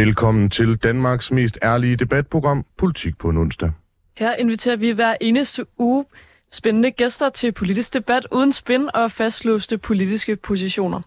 [0.00, 3.70] Velkommen til Danmarks mest ærlige debatprogram, Politik på en onsdag.
[4.18, 6.04] Her inviterer vi hver eneste uge
[6.50, 11.00] spændende gæster til politisk debat uden spin og fastlåste politiske positioner.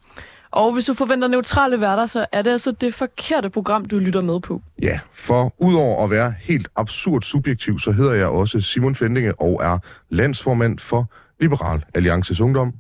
[0.52, 4.22] Og hvis du forventer neutrale værter, så er det altså det forkerte program, du lytter
[4.22, 4.62] med på.
[4.82, 9.62] Ja, for udover at være helt absurd subjektiv, så hedder jeg også Simon Fendinge og
[9.64, 9.78] er
[10.10, 12.74] landsformand for Liberal Alliances Ungdom.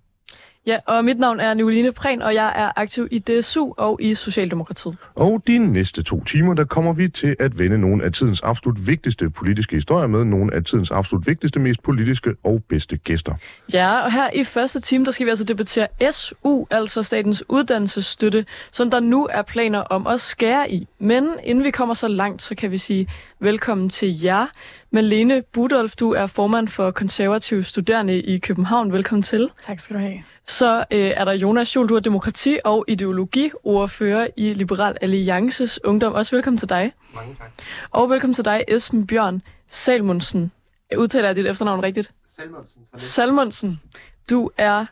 [0.67, 4.15] Ja, og mit navn er Nicoline Prehn, og jeg er aktiv i DSU og i
[4.15, 4.97] Socialdemokratiet.
[5.15, 8.87] Og de næste to timer, der kommer vi til at vende nogle af tidens absolut
[8.87, 13.33] vigtigste politiske historier med nogle af tidens absolut vigtigste, mest politiske og bedste gæster.
[13.73, 18.45] Ja, og her i første time, der skal vi altså debattere SU, altså Statens Uddannelsesstøtte,
[18.71, 20.87] som der nu er planer om at skære i.
[20.99, 23.07] Men inden vi kommer så langt, så kan vi sige
[23.43, 24.47] velkommen til jer.
[24.91, 28.93] Malene Budolf, du er formand for konservative studerende i København.
[28.93, 29.49] Velkommen til.
[29.61, 30.23] Tak skal du have.
[30.45, 36.13] Så øh, er der Jonas Juhl, du er demokrati- og ideologiordfører i Liberal Alliances Ungdom.
[36.13, 36.93] Også velkommen til dig.
[37.15, 37.51] Mange tak.
[37.91, 40.51] Og velkommen til dig, Esben Bjørn Salmonsen.
[40.89, 42.11] Jeg udtaler jeg dit efternavn rigtigt?
[42.35, 42.81] Salmonsen.
[42.97, 43.81] Salmonsen.
[44.29, 44.85] Du er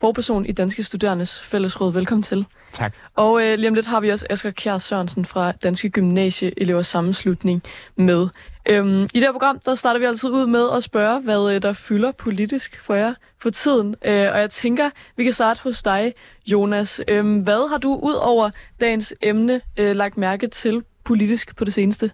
[0.00, 1.92] forperson i Danske Studerendes Fællesråd.
[1.92, 2.46] Velkommen til.
[2.72, 2.94] Tak.
[3.16, 7.62] Og øh, lige om lidt har vi også Asger Kjær Sørensen fra Danske Gymnasieelevers Sammenslutning
[7.96, 8.28] med.
[8.68, 11.62] Øhm, I det her program, der starter vi altid ud med at spørge, hvad øh,
[11.62, 13.94] der fylder politisk for jer for tiden.
[14.04, 16.12] Øh, og jeg tænker, vi kan starte hos dig,
[16.46, 17.00] Jonas.
[17.08, 21.72] Øhm, hvad har du ud over dagens emne øh, lagt mærke til politisk på det
[21.72, 22.10] seneste?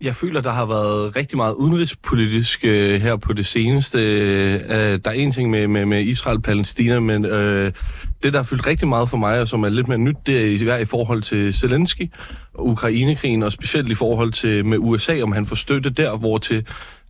[0.00, 3.98] Jeg føler, der har været rigtig meget udenrigspolitisk øh, her på det seneste.
[3.98, 4.60] Øh,
[5.04, 7.72] der er en ting med, med, med Israel-Palæstina, men øh,
[8.22, 10.40] det, der har fyldt rigtig meget for mig, og som er lidt mere nyt, det
[10.40, 12.10] er i, i forhold til Zelensky
[12.54, 16.38] og Ukrainekrigen, og specielt i forhold til med USA, om han får støtte der, hvor
[16.38, 16.66] til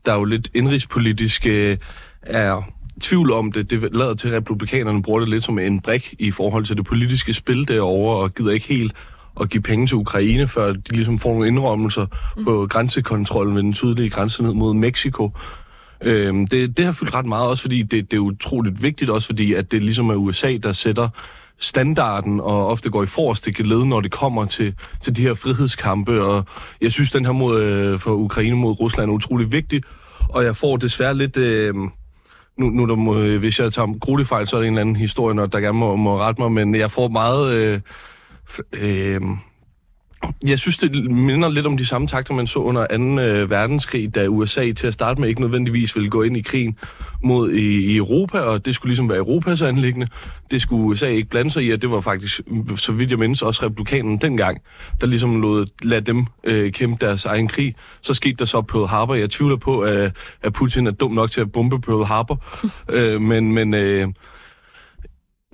[0.07, 1.77] der er jo lidt indrigspolitisk øh,
[2.23, 2.63] er
[3.01, 3.71] tvivl om det.
[3.71, 6.85] Det lader til, at republikanerne bruger det lidt som en brik i forhold til det
[6.85, 8.93] politiske spil derovre, og gider ikke helt
[9.41, 12.45] at give penge til Ukraine, før de ligesom får nogle indrømmelser mm.
[12.45, 15.31] på grænsekontrollen ved den tydelige grænse ned mod Mexico.
[16.03, 19.27] Øhm, det, det har fyldt ret meget også, fordi det, det er utroligt vigtigt, også
[19.27, 21.09] fordi at det ligesom er USA, der sætter
[21.59, 26.25] standarden og ofte går i forreste led, når det kommer til, til de her frihedskampe.
[26.25, 26.45] Og
[26.81, 29.83] jeg synes, den her mod, øh, for Ukraine mod Rusland er utrolig vigtig,
[30.29, 31.37] og jeg får desværre lidt...
[31.37, 31.75] Øh,
[32.59, 34.97] nu, nu der må, hvis jeg tager grueligt fejl, så er det en eller anden
[34.97, 37.55] historie, når der gerne må, må rette mig, men jeg får meget...
[37.55, 37.81] Øh,
[38.73, 39.21] Øh,
[40.47, 43.21] jeg synes, det minder lidt om de samme takter, man så under 2.
[43.21, 46.79] Øh, verdenskrig, da USA til at starte med ikke nødvendigvis ville gå ind i krigen
[47.25, 50.09] mod i, i Europa, og det skulle ligesom være Europas anlæggende.
[50.51, 52.41] Det skulle USA ikke blande sig i, og det var faktisk,
[52.77, 54.61] så vidt jeg mindes, også republikanen dengang,
[55.01, 57.75] der ligesom lod, lade dem øh, kæmpe deres egen krig.
[58.03, 59.15] Så skete der så Pearl Harbor.
[59.15, 62.45] Jeg tvivler på, at, at Putin er dum nok til at bombe Pearl Harbor,
[62.97, 63.53] øh, men...
[63.53, 64.09] men øh,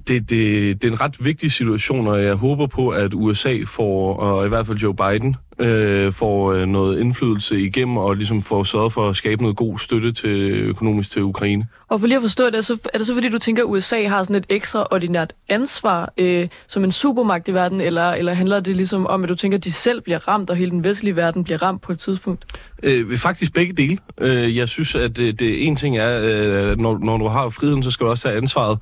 [0.09, 4.17] det, det, det er en ret vigtig situation, og jeg håber på, at USA får,
[4.17, 8.65] og i hvert fald Joe Biden, øh, får øh, noget indflydelse igennem, og ligesom får
[8.65, 11.67] sørget for at skabe noget god støtte til økonomisk til Ukraine.
[11.89, 14.09] Og for lige at forstå det, så er det så fordi, du tænker, at USA
[14.09, 18.77] har sådan et ekstraordinært ansvar øh, som en supermagt i verden, eller, eller handler det
[18.77, 21.45] ligesom om, at du tænker, at de selv bliver ramt, og hele den vestlige verden
[21.45, 22.45] bliver ramt på et tidspunkt?
[22.83, 23.99] Øh, faktisk begge dele.
[24.21, 27.83] Øh, jeg synes, at det, det en ting er, øh, når, når du har friheden,
[27.83, 28.79] så skal du også tage ansvaret.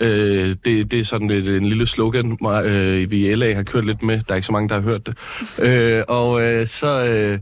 [0.00, 3.86] Øh, det, det er sådan et, en lille slogan, øh, vi i LA har kørt
[3.86, 4.20] lidt med.
[4.20, 5.14] Der er ikke så mange, der har hørt det.
[5.62, 7.04] Øh, og øh, så...
[7.04, 7.38] Øh,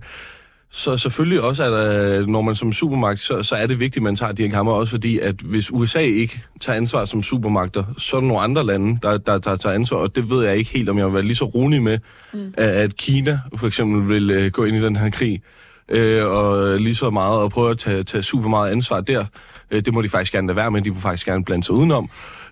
[0.71, 4.16] så selvfølgelig også, at når man som supermagt, så, så er det vigtigt, at man
[4.16, 8.16] tager de her kammer, også fordi, at hvis USA ikke tager ansvar som supermagter, så
[8.16, 10.71] er der nogle andre lande, der, der, der tager ansvar, og det ved jeg ikke
[10.71, 11.99] helt, om jeg vil være lige så rolig med,
[12.32, 12.54] mm.
[12.56, 15.42] at Kina for eksempel vil uh, gå ind i den her krig,
[15.89, 19.24] uh, og lige så meget at prøve at tage, tage super meget ansvar der.
[19.74, 21.74] Uh, det må de faktisk gerne lade være med, de må faktisk gerne blande sig
[21.74, 22.10] udenom.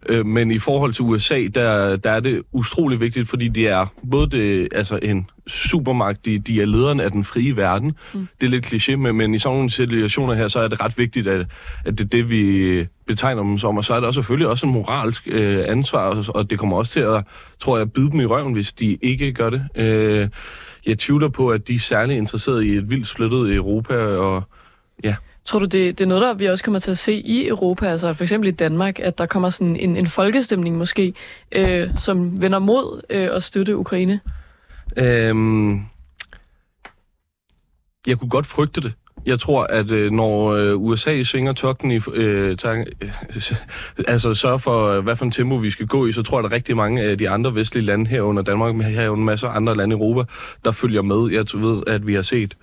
[0.08, 3.86] Øh, men i forhold til USA, der, der er det utrolig vigtigt, fordi de er
[4.10, 7.92] både det, altså en supermagt, de, de er lederen af den frie verden.
[8.14, 8.28] Mm.
[8.40, 10.98] Det er lidt kliché, men, men i sådan nogle situationer her, så er det ret
[10.98, 11.46] vigtigt, at,
[11.84, 13.76] at det er det, vi betegner dem som.
[13.76, 16.92] Og så er der også selvfølgelig også en moralsk øh, ansvar, og det kommer også
[16.92, 17.24] til at,
[17.60, 19.64] tror jeg, bide dem i røven, hvis de ikke gør det.
[19.76, 20.28] Øh,
[20.86, 24.42] jeg tvivler på, at de er særlig interesserede i et vildt splittet Europa, og
[25.04, 25.14] ja...
[25.44, 27.87] Tror du, det, det er noget, der vi også kommer til at se i Europa,
[27.87, 31.14] altså for eksempel i Danmark, at der kommer sådan en, en folkestemning måske,
[31.52, 34.20] øh, som vender mod øh, at støtte Ukraine?
[34.96, 35.82] Øhm,
[38.06, 38.93] jeg kunne godt frygte det,
[39.26, 43.42] jeg tror, at øh, når øh, USA svinger tokken i, øh, tak, øh,
[44.08, 46.44] altså sørger for, øh, hvad for en tempo vi skal gå i, så tror jeg,
[46.44, 49.24] at der er rigtig mange af de andre vestlige lande herunder Danmark, men herunder en
[49.24, 50.32] masse andre lande i Europa,
[50.64, 51.32] der følger med.
[51.32, 52.56] Jeg ved, at vi har set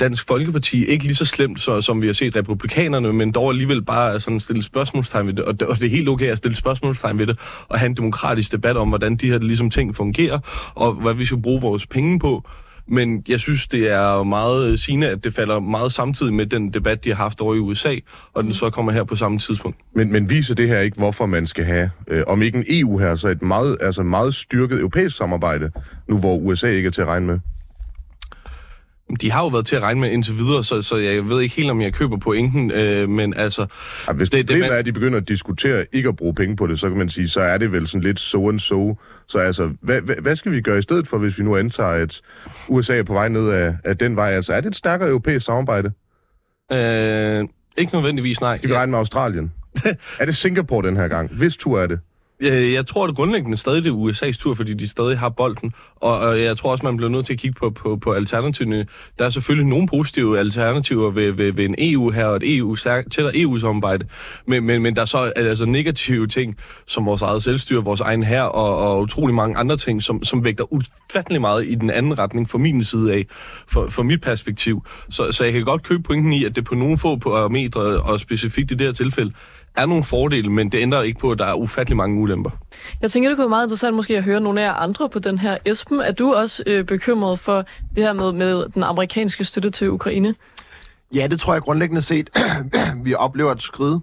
[0.00, 3.82] Dansk Folkeparti ikke lige så slemt, så, som vi har set republikanerne, men dog alligevel
[3.82, 6.56] bare sådan stille spørgsmålstegn ved det, og det, og det er helt okay at stille
[6.56, 7.38] spørgsmålstegn ved det,
[7.68, 10.38] og have en demokratisk debat om, hvordan de her ligesom, ting fungerer,
[10.74, 12.48] og hvad vi skal bruge vores penge på.
[12.86, 17.04] Men jeg synes, det er meget sigende, at det falder meget samtidig med den debat,
[17.04, 17.94] de har haft over i USA,
[18.32, 19.78] og den så kommer her på samme tidspunkt.
[19.94, 22.98] Men, men viser det her ikke, hvorfor man skal have, øh, om ikke en EU
[22.98, 25.70] her, så et meget, altså meget styrket europæisk samarbejde,
[26.08, 27.38] nu hvor USA ikke er til at regne med?
[29.20, 31.54] De har jo været til at regne med indtil videre, så, så jeg ved ikke
[31.54, 33.66] helt, om jeg køber pointen, øh, men altså...
[34.08, 36.56] Ja, hvis det, det, det er, at de begynder at diskutere ikke at bruge penge
[36.56, 38.98] på det, så kan man sige, så er det vel sådan lidt so and so.
[39.28, 41.90] Så altså, hvad, hvad, hvad skal vi gøre i stedet for, hvis vi nu antager,
[41.90, 42.20] at
[42.68, 44.30] USA er på vej ned af, af den vej?
[44.30, 45.92] Altså, er det et stærkere europæisk samarbejde?
[46.72, 48.56] Øh, ikke nødvendigvis, nej.
[48.56, 49.52] Skal vi regne med Australien?
[50.20, 51.30] er det Singapore den her gang?
[51.34, 52.00] Hvis tur er det?
[52.40, 55.72] Øh, jeg tror, at grundlæggende stadig det er USA's tur, fordi de stadig har bolden.
[55.96, 58.86] Og, og jeg tror også, man bliver nødt til at kigge på, på, på alternativerne.
[59.18, 62.76] Der er selvfølgelig nogle positive alternativer ved, ved, ved en EU her og et EU,
[62.76, 64.06] tættere EU-samarbejde.
[64.46, 68.22] Men, men, men der er så altså negative ting, som vores eget selvstyre, vores egen
[68.22, 72.18] her og, og utrolig mange andre ting, som, som vægter ufattelig meget i den anden
[72.18, 73.26] retning fra min side af,
[73.68, 74.84] for, for mit perspektiv.
[75.10, 78.20] Så, så jeg kan godt købe pointen i, at det på nogle få parametre, og
[78.20, 79.32] specifikt i det her tilfælde,
[79.76, 82.50] er nogle fordele, men det ændrer ikke på, at der er ufattelig mange ulemper.
[83.00, 85.18] Jeg tænker, det kunne være meget interessant måske at høre nogle af jer andre på
[85.18, 85.56] den her.
[85.64, 87.64] Esben, er du også øh, bekymret for
[87.96, 90.34] det her med, med den amerikanske støtte til Ukraine?
[91.14, 92.30] Ja, det tror jeg grundlæggende set.
[93.04, 94.02] vi oplever et skridt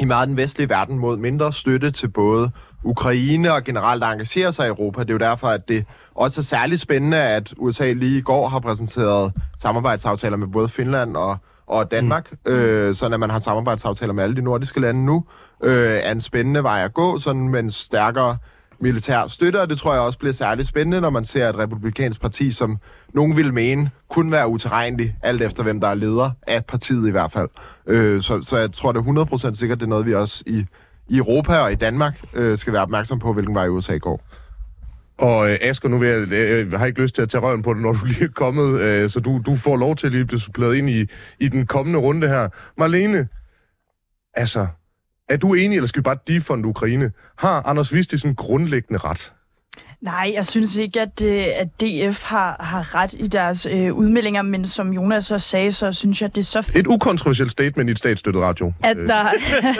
[0.00, 2.50] i meget den vestlige verden mod mindre støtte til både
[2.84, 5.00] Ukraine og generelt engagere sig i Europa.
[5.00, 5.84] Det er jo derfor, at det
[6.14, 11.16] også er særligt spændende, at USA lige i går har præsenteret samarbejdsaftaler med både Finland
[11.16, 11.38] og
[11.70, 12.52] og Danmark, mm.
[12.52, 15.24] øh, sådan at man har samarbejdsaftaler med alle de nordiske lande nu,
[15.62, 18.36] øh, er en spændende vej at gå, sådan med en stærkere
[18.80, 22.20] militær støtte, og det tror jeg også bliver særligt spændende, når man ser et republikansk
[22.20, 22.78] parti, som
[23.14, 27.10] nogen vil mene kun være uterrenelig, alt efter hvem der er leder af partiet i
[27.10, 27.48] hvert fald.
[27.86, 30.66] Øh, så, så jeg tror, det er 100% sikkert, det er noget, vi også i,
[31.08, 34.20] i Europa og i Danmark øh, skal være opmærksom på, hvilken vej USA går.
[35.20, 37.74] Og øh, Asger, nu vil jeg, øh, har ikke lyst til at tage røven på
[37.74, 40.24] det, når du lige er kommet, øh, så du, du får lov til at lige
[40.24, 41.06] blive suppleret ind i,
[41.38, 42.48] i den kommende runde her.
[42.78, 43.28] Marlene,
[44.34, 44.66] altså,
[45.28, 47.12] er du enig, eller skal vi bare defunde Ukraine?
[47.38, 49.32] Har Anders Vistisen grundlæggende ret?
[50.00, 54.42] Nej, jeg synes ikke, at, øh, at DF har, har ret i deres øh, udmeldinger,
[54.42, 56.76] men som Jonas også sagde, så synes jeg, at det er så fint.
[56.76, 58.72] Et ukontroversielt statement i et statsstøttet radio.
[58.82, 59.32] At der,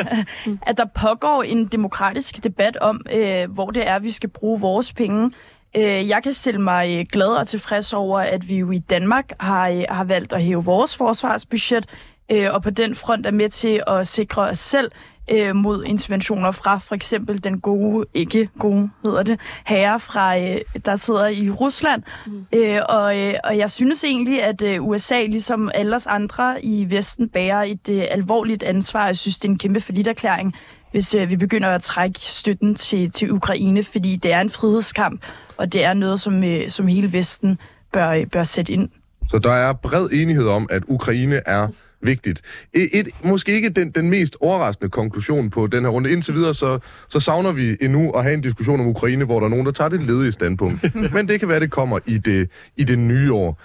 [0.71, 4.93] at der pågår en demokratisk debat om, øh, hvor det er, vi skal bruge vores
[4.93, 5.31] penge.
[5.77, 9.33] Øh, jeg kan stille mig øh, glad og tilfreds over, at vi jo i Danmark
[9.41, 11.87] har, øh, har valgt at hæve vores forsvarsbudget,
[12.33, 14.91] øh, og på den front er med til at sikre os selv
[15.33, 20.61] øh, mod interventioner fra for eksempel den gode, ikke gode hedder det, herre, fra, øh,
[20.85, 22.03] der sidder i Rusland.
[22.27, 22.47] Mm.
[22.55, 26.87] Øh, og, øh, og jeg synes egentlig, at øh, USA, ligesom alle os andre i
[26.91, 29.07] Vesten, bærer et øh, alvorligt ansvar.
[29.07, 30.55] Jeg synes, det er en kæmpe forlitterklæring,
[30.91, 35.23] hvis øh, vi begynder at trække støtten til, til Ukraine, fordi det er en frihedskamp,
[35.57, 37.59] og det er noget, som, øh, som hele Vesten
[37.93, 38.89] bør, øh, bør sætte ind.
[39.31, 41.69] Så der er bred enighed om, at Ukraine er
[42.03, 42.43] vigtigt.
[42.73, 46.11] Et, et, måske ikke den, den mest overraskende konklusion på den her runde.
[46.11, 46.79] Indtil videre, så,
[47.09, 49.73] så savner vi endnu at have en diskussion om Ukraine, hvor der er nogen, der
[49.73, 50.95] tager det ledige standpunkt.
[51.15, 53.63] Men det kan være, det kommer i det, i det nye år.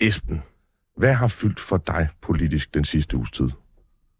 [0.00, 0.42] Esben,
[0.96, 3.48] hvad har fyldt for dig politisk den sidste uges tid?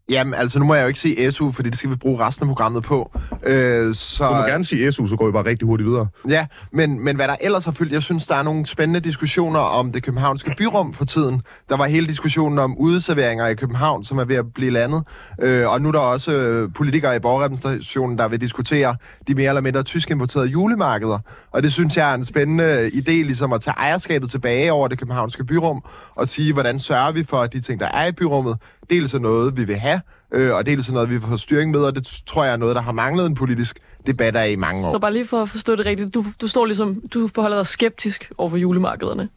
[0.09, 2.43] Jamen, altså, nu må jeg jo ikke sige SU, fordi det skal vi bruge resten
[2.43, 3.11] af programmet på.
[3.43, 4.27] Øh, så...
[4.27, 6.07] Du må gerne sige SU, så går vi bare rigtig hurtigt videre.
[6.29, 9.59] Ja, men, men hvad der ellers har fyldt, jeg synes, der er nogle spændende diskussioner
[9.59, 11.41] om det københavnske byrum for tiden.
[11.69, 15.03] Der var hele diskussionen om udeserveringer i København, som er ved at blive landet.
[15.41, 18.95] Øh, og nu er der også øh, politikere i borgerrepræsentationen, der vil diskutere
[19.27, 21.19] de mere eller mindre tysk importerede julemarkeder.
[21.51, 24.99] Og det synes jeg er en spændende idé, ligesom at tage ejerskabet tilbage over det
[24.99, 25.83] københavnske byrum,
[26.15, 28.57] og sige, hvordan sørger vi for, at de ting, der er i byrummet,
[28.89, 30.01] dels er noget, vi vil have,
[30.31, 32.75] øh, og dels er noget, vi får styring med, og det tror jeg er noget,
[32.75, 34.91] der har manglet en politisk debat af i mange år.
[34.91, 37.67] Så bare lige for at forstå det rigtigt, du, du står ligesom, du forholder dig
[37.67, 39.29] skeptisk over for julemarkederne.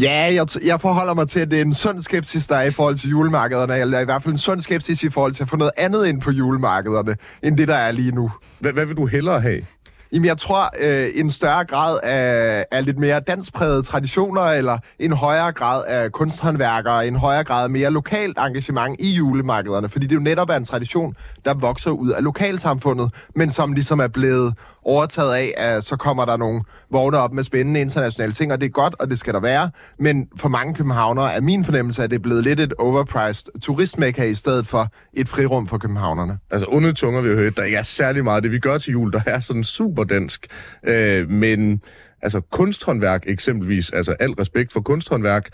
[0.00, 2.70] Ja, jeg, jeg forholder mig til, at det er en sund skepsis, der er i
[2.70, 5.56] forhold til julemarkederne, eller i hvert fald en sund skepsis i forhold til at få
[5.56, 8.32] noget andet ind på julemarkederne, end det, der er lige nu.
[8.58, 9.62] Hvad, hvad vil du hellere have?
[10.12, 15.12] Jamen, jeg tror, øh, en større grad af, af lidt mere danspræget traditioner, eller en
[15.12, 20.14] højere grad af kunsthåndværkere, en højere grad af mere lokalt engagement i julemarkederne, fordi det
[20.14, 24.54] jo netop er en tradition, der vokser ud af lokalsamfundet, men som ligesom er blevet
[24.86, 28.66] overtaget af, at så kommer der nogle vogne op med spændende internationale ting, og det
[28.66, 29.70] er godt, og det skal der være.
[29.98, 34.24] Men for mange københavnere er min fornemmelse, at det er blevet lidt et overpriced turistmekka
[34.24, 36.38] i stedet for et frirum for københavnerne.
[36.50, 38.42] Altså, onde tunger, vi har hørt, der ikke er særlig meget.
[38.42, 40.46] Det, vi gør til jul, der er sådan super dansk.
[40.84, 41.82] Øh, men
[42.22, 45.48] altså, kunsthåndværk eksempelvis, altså al respekt for kunsthåndværk,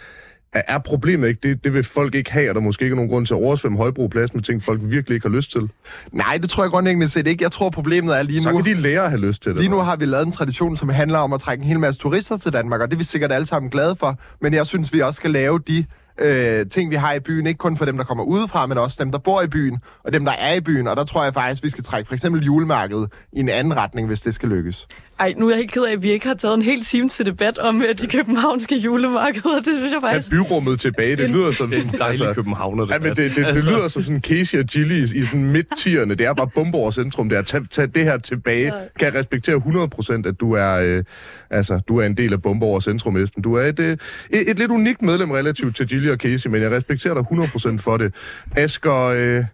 [0.53, 2.97] er, er problemet ikke, det, det vil folk ikke have, og der er måske ikke
[2.97, 5.69] nogen grund til at oversvømme Højbroplads med ting, folk virkelig ikke har lyst til.
[6.13, 7.45] Nej, det tror jeg grundlæggende set ikke.
[7.45, 8.57] Jeg tror, problemet er lige Så nu...
[8.57, 9.59] kan de lære at have lyst til det.
[9.59, 12.01] Lige nu har vi lavet en tradition, som handler om at trække en hel masse
[12.01, 14.19] turister til Danmark, og det er vi sikkert alle sammen glade for.
[14.41, 15.85] Men jeg synes, vi også skal lave de
[16.19, 17.47] øh, ting, vi har i byen.
[17.47, 20.13] Ikke kun for dem, der kommer udefra, men også dem, der bor i byen, og
[20.13, 20.89] dem, der er i byen.
[20.89, 24.07] Og der tror jeg faktisk, vi skal trække for eksempel julemarkedet i en anden retning,
[24.07, 24.87] hvis det skal lykkes.
[25.19, 27.09] Ej, nu er jeg helt ked af, at vi ikke har taget en hel time
[27.09, 29.55] til debat om øh, de københavnske julemarkeder.
[29.55, 30.31] Det synes jeg Tag faktisk...
[30.31, 31.73] byrummet tilbage, det lyder som...
[31.73, 34.59] Er en dejlig altså, københavner, det Ja, men det, det, det lyder som sådan Casey
[34.59, 36.15] og Gilly i, i sådan midt-tierne.
[36.15, 37.29] Det er bare bombe over centrum.
[37.29, 38.65] Det er, tag, tag det her tilbage.
[38.65, 38.81] Ja.
[38.99, 41.05] Kan jeg respektere 100% at du er, øh,
[41.51, 43.43] altså, du er en del af bombe over centrum, Esben.
[43.43, 43.97] Du er et, øh,
[44.31, 47.79] et, et lidt unikt medlem relativt til Gilly og Casey, men jeg respekterer dig 100%
[47.79, 48.15] for det.
[48.57, 49.45] Asger, øh,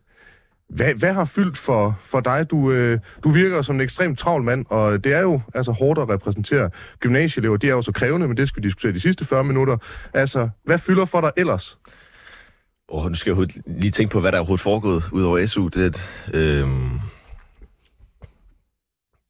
[0.68, 2.50] hvad, hvad har fyldt for, for dig?
[2.50, 5.98] Du, øh, du virker som en ekstremt travl mand, og det er jo altså hårdt
[6.00, 6.70] at repræsentere
[7.00, 7.56] gymnasieelever.
[7.56, 9.76] De er jo så krævende, men det skal vi diskutere de sidste 40 minutter.
[10.14, 11.78] Altså, hvad fylder for dig ellers?
[12.88, 15.68] Oh, nu skal jeg lige tænke på, hvad der er overhovedet foregået ud over SU.
[15.68, 17.00] Det, er et, øhm...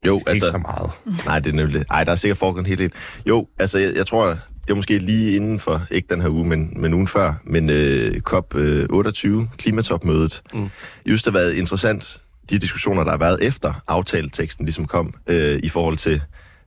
[0.07, 0.51] Jo, Ikke altså...
[0.51, 0.91] så meget.
[1.27, 1.85] Nej, det er nemlig...
[1.91, 2.93] Ej, der er sikkert foregået en hel del.
[3.27, 4.39] Jo, altså, jeg, jeg tror,
[4.69, 7.71] det er måske lige inden for, ikke den her uge, men, men ugen før, men
[7.71, 10.43] øh, COP28, klimatopmødet.
[10.55, 10.69] Mm.
[11.07, 12.21] Det har været interessant,
[12.51, 16.23] de diskussioner, der har været efter aftaleteksten ligesom kom, øh, i forhold til,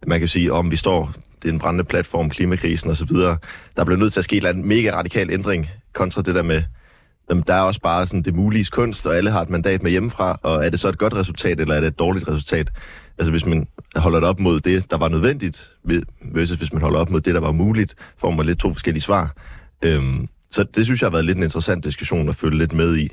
[0.07, 3.07] man kan sige, om vi står, det er en brændende platform, klimakrisen osv.
[3.77, 6.63] Der blev nødt til at ske en mega radikal ændring, kontra det der med,
[7.31, 9.91] jamen, der er også bare sådan det mulige kunst, og alle har et mandat med
[9.91, 12.69] hjemmefra, og er det så et godt resultat, eller er det et dårligt resultat?
[13.17, 15.71] Altså hvis man holder det op mod det, der var nødvendigt,
[16.21, 19.01] versus hvis man holder op mod det, der var muligt, får man lidt to forskellige
[19.01, 19.33] svar.
[19.81, 22.97] Øhm, så det synes jeg har været lidt en interessant diskussion at følge lidt med
[22.97, 23.09] i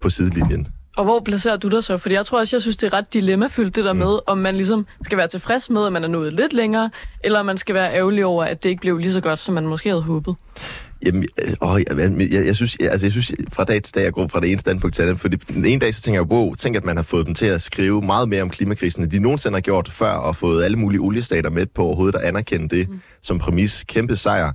[0.00, 0.68] på sidelinjen.
[0.96, 1.96] Og hvor placerer du dig så?
[1.96, 4.56] Fordi jeg tror også, jeg synes, det er ret dilemmafyldt, det der med, om man
[4.56, 6.90] ligesom skal være tilfreds med, at man er nået lidt længere,
[7.24, 9.54] eller om man skal være ærgerlig over, at det ikke blev lige så godt, som
[9.54, 10.34] man måske havde håbet.
[11.06, 11.54] Jamen, øh,
[11.88, 14.40] jeg, jeg, jeg, synes, jeg, altså, jeg synes, fra dag til dag, jeg går fra
[14.40, 16.76] det ene standpunkt til det andet, fordi den ene dag, så tænker jeg, wow, tænk,
[16.76, 19.56] at man har fået dem til at skrive meget mere om klimakrisen, end de nogensinde
[19.56, 23.00] har gjort før, og fået alle mulige oliestater med på overhovedet at anerkende det mm.
[23.22, 23.84] som præmis.
[23.88, 24.52] Kæmpe sejr.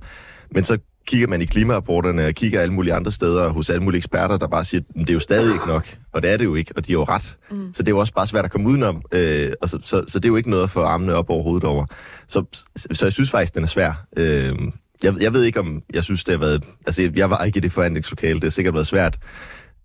[0.50, 0.78] Men så
[1.08, 4.46] kigger man i klimarapporterne og kigger alle mulige andre steder hos alle mulige eksperter, der
[4.46, 6.72] bare siger, at det er jo stadig ikke nok, og det er det jo ikke,
[6.76, 7.36] og de har jo ret.
[7.50, 7.74] Mm.
[7.74, 10.18] Så det er jo også bare svært at komme udenom, øh, og så, så, så
[10.18, 11.86] det er jo ikke noget at få armene op over hovedet over.
[12.28, 12.44] Så,
[12.76, 14.04] så jeg synes faktisk, den er svær.
[14.16, 14.54] Øh,
[15.02, 16.64] jeg, jeg ved ikke, om jeg synes, det har været...
[16.86, 18.34] Altså, jeg var ikke i det forhandlingslokale.
[18.34, 19.18] Det har sikkert været svært.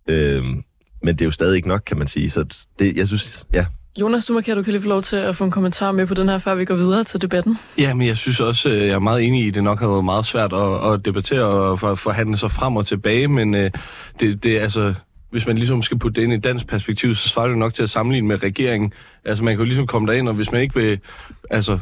[0.09, 0.63] Øhm,
[1.03, 2.29] men det er jo stadig ikke nok, kan man sige.
[2.29, 3.65] Så det, jeg synes, ja.
[4.01, 6.13] Jonas, du markerer, du kan lige få lov til at få en kommentar med på
[6.13, 7.57] den her, før vi går videre til debatten.
[7.77, 9.87] Ja, men jeg synes også, øh, jeg er meget enig i, at det nok har
[9.87, 13.71] været meget svært at, at debattere og for, forhandle sig frem og tilbage, men øh,
[14.19, 14.93] det, det er altså,
[15.31, 17.83] hvis man ligesom skal putte det ind i dansk perspektiv, så svarer det nok til
[17.83, 18.93] at sammenligne med regeringen.
[19.25, 20.99] Altså man kan jo ligesom komme derind, og hvis man ikke vil
[21.49, 21.79] altså,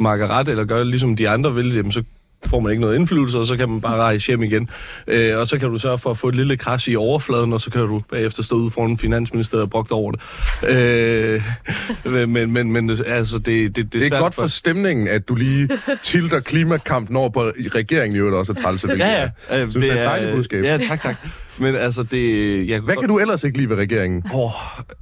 [0.00, 2.02] makke ret eller gøre ligesom de andre vil, jamen, så
[2.46, 4.68] får man ikke noget indflydelse, og så kan man bare rejse hjem igen.
[5.06, 7.60] Øh, og så kan du sørge for at få et lille kras i overfladen, og
[7.60, 10.20] så kan du bagefter stå ude foran finansministeriet og brokke over det.
[10.68, 11.42] Øh,
[12.28, 15.34] men, men, men altså, det, det, det, Det er svært godt for stemningen, at du
[15.34, 15.68] lige
[16.02, 17.42] tilter klimakampen over på
[17.74, 18.84] regeringen, øvrigt også er træls.
[18.84, 18.94] Ja,
[19.50, 19.62] ja.
[19.62, 20.64] Øh, Synes, det er et dejligt budskab.
[20.64, 21.16] Ja, tak, tak.
[21.58, 22.68] Men altså, det...
[22.68, 24.22] Jeg, Hvad kan du ellers ikke lide ved regeringen?
[24.34, 24.50] Oh,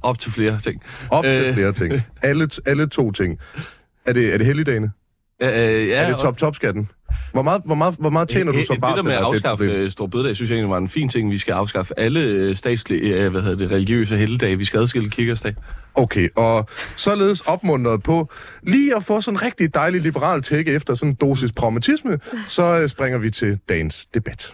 [0.01, 0.81] op til flere ting.
[1.09, 1.53] Op til Øh.
[1.53, 1.93] flere ting.
[2.21, 3.39] Alle, alle to ting.
[4.05, 4.91] Er det, er det helligdagene?
[5.41, 6.89] Øh, øh, ja, Er det top-top-skatten?
[7.31, 9.65] Hvor meget, hvor meget, hvor meget tjener du så bare Det der med at afskaffe
[9.65, 11.31] øh, Stor Bededag, synes jeg egentlig var en fin ting.
[11.31, 14.57] Vi skal afskaffe alle øh, statslige, øh, hvad hedder det, religiøse helligdage.
[14.57, 15.53] Vi skal adskille kikkersdag.
[15.95, 18.29] Okay, og således opmuntret på
[18.63, 22.87] lige at få sådan en rigtig dejlig liberal tække efter sådan en dosis pragmatisme, så
[22.87, 24.53] springer vi til dagens debat.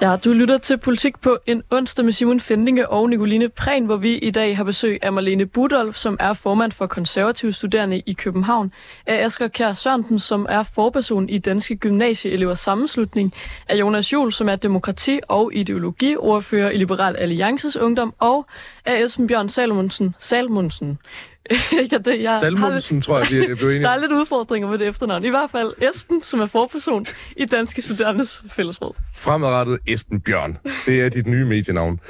[0.00, 3.96] Ja, du lytter til Politik på en onsdag med Simon Fendinge og Nicoline Prehn, hvor
[3.96, 8.12] vi i dag har besøg af Marlene Budolf, som er formand for konservative studerende i
[8.12, 8.72] København,
[9.06, 13.34] af Asger Kjær Sørensen, som er forperson i Danske Gymnasieelevers Sammenslutning,
[13.68, 18.46] af Jonas Juhl, som er demokrati- og ideologiordfører i Liberal Alliances Ungdom, og
[18.84, 20.14] af Esben Bjørn Salmonsen.
[20.18, 20.98] Salmonsen.
[21.92, 24.68] ja, det, jeg har Salmonsen, tror jeg, vi er blevet enige Der er lidt udfordringer
[24.68, 25.24] med det efternavn.
[25.24, 28.94] I hvert fald Esben, som er forperson i Danske Studerendes Fællesråd.
[29.14, 30.58] Fremadrettet Esben Bjørn.
[30.86, 32.00] Det er dit nye medienavn.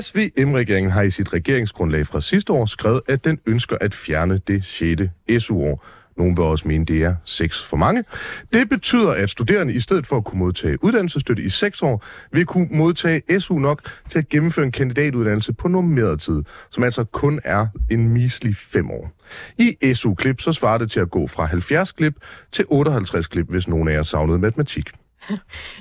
[0.00, 4.64] SVM-regeringen har i sit regeringsgrundlag fra sidste år skrevet, at den ønsker at fjerne det
[4.64, 5.44] 6.
[5.44, 5.84] SU-år.
[6.16, 8.04] Nogle vil også mene, det er 6 for mange.
[8.52, 12.46] Det betyder, at studerende i stedet for at kunne modtage uddannelsesstøtte i 6 år, vil
[12.46, 17.40] kunne modtage SU nok til at gennemføre en kandidatuddannelse på normeret tid, som altså kun
[17.44, 19.12] er en mislig 5 år.
[19.58, 22.14] I SU-klip så svarer det til at gå fra 70 klip
[22.52, 24.90] til 58 klip, hvis nogen af jer savnede matematik.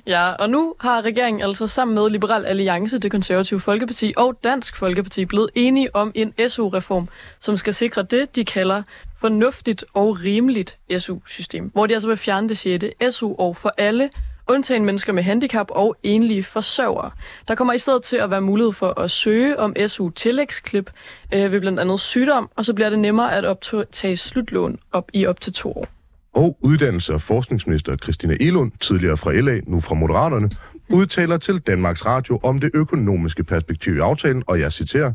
[0.07, 4.75] Ja, og nu har regeringen altså sammen med Liberal Alliance, det konservative Folkeparti og Dansk
[4.75, 8.83] Folkeparti blevet enige om en SU-reform, som skal sikre det, de kalder
[9.19, 13.15] fornuftigt og rimeligt SU-system, hvor de altså vil fjerne det 6.
[13.15, 14.09] SU-år for alle,
[14.47, 17.11] undtagen mennesker med handicap og enlige forsørgere.
[17.47, 20.91] Der kommer i stedet til at være mulighed for at søge om SU-tillægsklip
[21.33, 25.25] øh, ved blandt andet sygdom, og så bliver det nemmere at optage slutlån op i
[25.25, 26.00] op til to år.
[26.33, 30.49] Og uddannelse- og forskningsminister Christina Elund, tidligere fra LA, nu fra Moderaterne,
[30.89, 35.13] udtaler til Danmarks Radio om det økonomiske perspektiv i aftalen, og jeg citerer,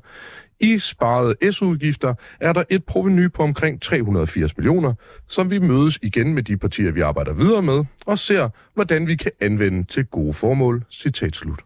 [0.61, 4.95] i sparede S-udgifter er der et proveny på omkring 380 millioner,
[5.29, 9.17] som vi mødes igen med de partier, vi arbejder videre med, og ser, hvordan vi
[9.17, 10.85] kan anvende til gode formål.
[10.91, 11.61] Citat slut.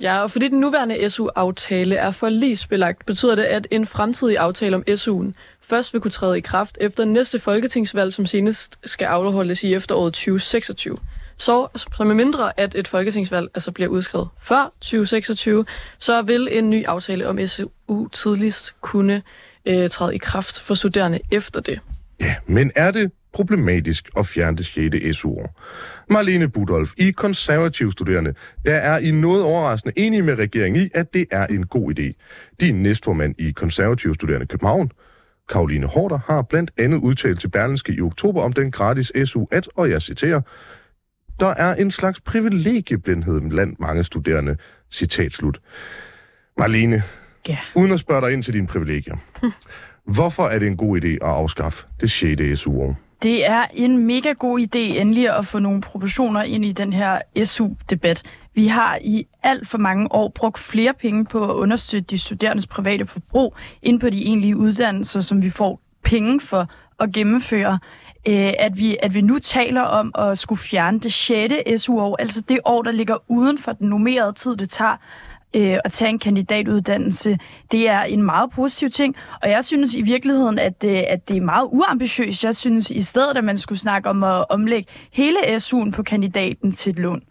[0.00, 4.84] Ja, og fordi den nuværende SU-aftale er forligsbelagt, betyder det, at en fremtidig aftale om
[4.88, 9.74] SU'en først vil kunne træde i kraft efter næste folketingsvalg, som senest skal afholdes i
[9.74, 10.98] efteråret 2026.
[11.36, 15.64] Så, så med mindre at et folketingsvalg altså bliver udskrevet før 2026,
[15.98, 19.22] så vil en ny aftale om SU tidligst kunne
[19.66, 21.80] øh, træde i kraft for studerende efter det.
[22.20, 25.18] Ja, men er det problematisk at fjerne det 6.
[25.18, 25.60] SU-år?
[26.10, 28.34] Marlene Budolf, I konservative studerende,
[28.66, 32.12] der er I noget overraskende enige med regeringen i, at det er en god idé.
[32.60, 34.90] Din næstformand i konservative studerende København,
[35.48, 39.68] Karoline Hårder, har blandt andet udtalt til Berlinske i oktober om den gratis SU, at,
[39.76, 40.40] og jeg citerer,
[41.40, 44.56] der er en slags privilegieblindhed blandt mange studerende.
[44.90, 45.60] Citat slut.
[46.58, 47.02] Marlene,
[47.48, 47.58] Ja.
[47.74, 49.16] uden at spørge dig ind til dine privilegier.
[50.14, 52.60] Hvorfor er det en god idé at afskaffe det 6.
[52.60, 52.98] SU-år?
[53.22, 57.18] Det er en mega god idé endelig at få nogle proportioner ind i den her
[57.44, 58.22] SU-debat.
[58.54, 62.66] Vi har i alt for mange år brugt flere penge på at understøtte de studerendes
[62.66, 66.68] private forbrug ind på de egentlige uddannelser, som vi får penge for
[67.00, 67.78] at gennemføre.
[68.28, 71.82] Øh, at, vi, at vi nu taler om at skulle fjerne det 6.
[71.82, 74.96] SU-år, altså det år, der ligger uden for den normerede tid, det tager
[75.56, 77.38] øh, at tage en kandidatuddannelse,
[77.72, 79.16] det er en meget positiv ting.
[79.42, 82.44] Og jeg synes i virkeligheden, at, øh, at det er meget uambitiøst.
[82.44, 86.72] Jeg synes i stedet, at man skulle snakke om at omlægge hele SU'en på kandidaten
[86.72, 87.22] til et lån.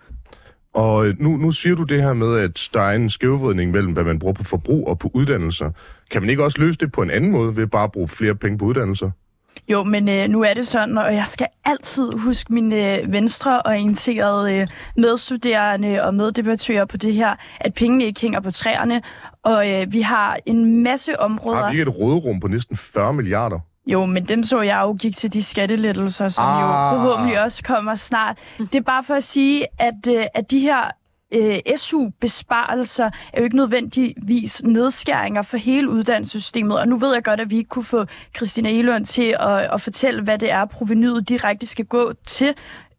[0.73, 3.93] Og øh, nu, nu siger du det her med, at der er en skævvridning mellem,
[3.93, 5.71] hvad man bruger på forbrug og på uddannelser.
[6.11, 8.35] Kan man ikke også løse det på en anden måde ved bare at bruge flere
[8.35, 9.11] penge på uddannelser?
[9.67, 14.55] Jo, men øh, nu er det sådan, og jeg skal altid huske mine øh, venstreorienterede
[14.55, 19.01] øh, medstuderende og meddebattører på det her, at pengene ikke hænger på træerne.
[19.43, 21.57] Og øh, vi har en masse områder...
[21.57, 23.59] Har vi ikke et råderum på næsten 40 milliarder?
[23.87, 26.61] Jo, men dem så jeg jo gik til de skattelettelser, som ah.
[26.61, 28.37] Jo forhåbentlig også kommer snart.
[28.57, 30.91] Det er bare for at sige, at, øh, at de her
[31.35, 36.79] øh, SU-besparelser er jo ikke nødvendigvis nedskæringer for hele uddannelsessystemet.
[36.79, 39.81] Og nu ved jeg godt, at vi ikke kunne få Christina Elund til at, at
[39.81, 42.53] fortælle, hvad det er, provenyet direkte skal gå til.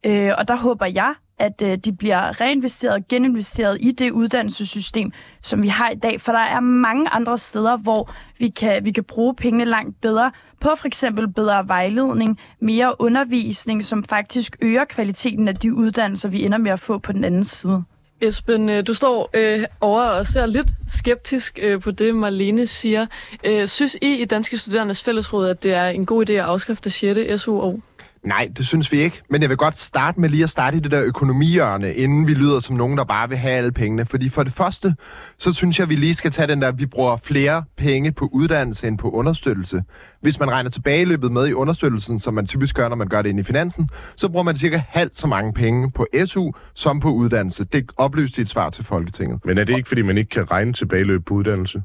[0.05, 5.12] Øh, og der håber jeg, at øh, de bliver reinvesteret og geninvesteret i det uddannelsessystem,
[5.40, 6.20] som vi har i dag.
[6.20, 10.33] For der er mange andre steder, hvor vi kan, vi kan bruge pengene langt bedre
[10.61, 16.44] på for eksempel bedre vejledning, mere undervisning, som faktisk øger kvaliteten af de uddannelser, vi
[16.44, 17.85] ender med at få på den anden side.
[18.20, 23.07] Esben, øh, du står øh, over og ser lidt skeptisk øh, på det, Marlene siger.
[23.44, 26.83] Øh, synes I i Danske Studerendes Fællesråd, at det er en god idé at afskaffe
[26.85, 27.42] det 6.
[27.42, 27.81] SU-år?
[28.27, 29.23] Nej, det synes vi ikke.
[29.31, 32.35] Men jeg vil godt starte med lige at starte i det der økonomihjørne, inden vi
[32.35, 34.07] lyder som nogen, der bare vil have alle pengene.
[34.07, 34.95] Fordi for det første,
[35.39, 38.29] så synes jeg, at vi lige skal tage den der, vi bruger flere penge på
[38.33, 39.83] uddannelse end på understøttelse.
[40.21, 43.29] Hvis man regner tilbageløbet med i understøttelsen, som man typisk gør, når man gør det
[43.29, 47.11] ind i finansen, så bruger man cirka halvt så mange penge på SU som på
[47.11, 47.65] uddannelse.
[47.65, 49.41] Det oplyste i et svar til Folketinget.
[49.45, 51.83] Men er det ikke, fordi man ikke kan regne tilbageløb på uddannelse?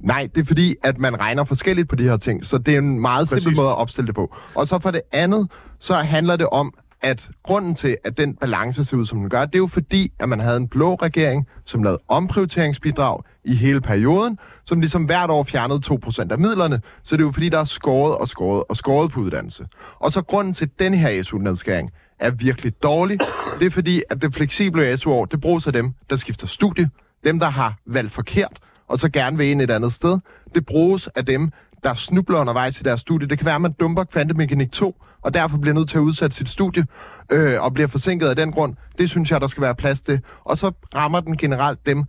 [0.00, 2.78] Nej, det er fordi, at man regner forskelligt på de her ting, så det er
[2.78, 4.34] en meget simpel måde at opstille det på.
[4.54, 8.84] Og så for det andet, så handler det om, at grunden til, at den balance
[8.84, 11.46] ser ud, som den gør, det er jo fordi, at man havde en blå regering,
[11.64, 16.80] som lavede omprioriteringsbidrag i hele perioden, som ligesom hvert år fjernede 2% af midlerne.
[17.02, 19.66] Så det er jo fordi, der er skåret og skåret og skåret på uddannelse.
[19.98, 23.18] Og så grunden til den her SU-nedskæring er virkelig dårlig.
[23.58, 26.90] Det er fordi, at det fleksible SU-år, det bruges af dem, der skifter studie,
[27.24, 30.18] dem, der har valgt forkert, og så gerne vil ind et andet sted.
[30.54, 31.52] Det bruges af dem,
[31.84, 33.28] der snubler undervejs i deres studie.
[33.28, 36.36] Det kan være, at man dumper kvantemekanik 2, og derfor bliver nødt til at udsætte
[36.36, 36.84] sit studie,
[37.32, 38.74] øh, og bliver forsinket af den grund.
[38.98, 40.20] Det synes jeg, der skal være plads til.
[40.44, 42.04] Og så rammer den generelt dem,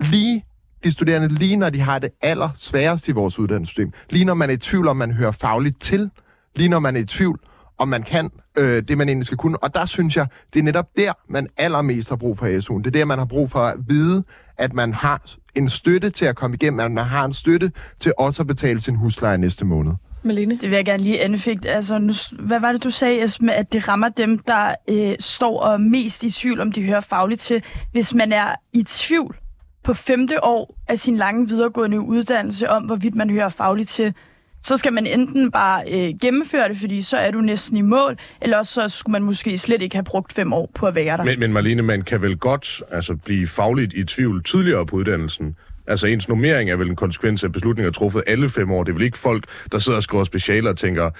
[0.00, 0.44] lige
[0.84, 4.54] de studerende, lige når de har det allersværeste i vores uddannelsessystem, lige når man er
[4.54, 6.10] i tvivl om, man hører fagligt til,
[6.54, 7.40] lige når man er i tvivl,
[7.78, 9.64] om man kan øh, det, man egentlig skal kunne.
[9.64, 12.78] Og der synes jeg, det er netop der, man allermest har brug for SU'en.
[12.78, 14.24] Det er der, man har brug for at vide,
[14.58, 15.22] at man har
[15.54, 18.80] en støtte til at komme igennem, at man har en støtte til også at betale
[18.80, 19.92] sin husleje næste måned.
[20.22, 20.54] Malene?
[20.54, 21.70] Det vil jeg gerne lige anfægte.
[21.70, 25.60] Altså, nu, hvad var det, du sagde, Esme, at det rammer dem, der øh, står
[25.60, 27.62] og mest i tvivl, om de hører fagligt til.
[27.92, 29.36] Hvis man er i tvivl
[29.84, 34.14] på femte år af sin lange videregående uddannelse om, hvorvidt man hører fagligt til,
[34.62, 38.16] så skal man enten bare øh, gennemføre det, fordi så er du næsten i mål,
[38.40, 41.16] eller også så skulle man måske slet ikke have brugt fem år på at være
[41.16, 41.24] der.
[41.24, 45.56] Men, men Marlene, man kan vel godt altså, blive fagligt i tvivl tidligere på uddannelsen.
[45.86, 48.84] Altså ens normering er vel en konsekvens af beslutninger truffet alle fem år.
[48.84, 51.10] Det er vel ikke folk, der sidder og skriver specialer og tænker,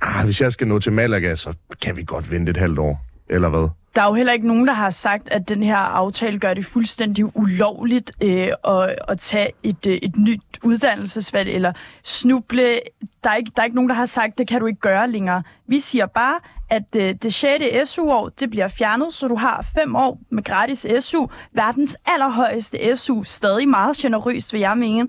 [0.00, 3.06] ah, hvis jeg skal nå til Malaga, så kan vi godt vente et halvt år.
[3.30, 3.68] Eller hvad?
[3.98, 6.66] Der er jo heller ikke nogen, der har sagt, at den her aftale gør det
[6.66, 11.72] fuldstændig ulovligt øh, at, at tage et, øh, et nyt uddannelsesvalg eller
[12.04, 12.80] snuble.
[13.24, 15.10] Der er, ikke, der er ikke nogen, der har sagt, det kan du ikke gøre
[15.10, 15.42] længere.
[15.66, 17.90] Vi siger bare, at øh, det 6.
[17.90, 21.26] SU-år det bliver fjernet, så du har fem år med gratis SU.
[21.52, 23.22] Verdens allerhøjeste SU.
[23.22, 25.08] Stadig meget generøst, vil jeg mene.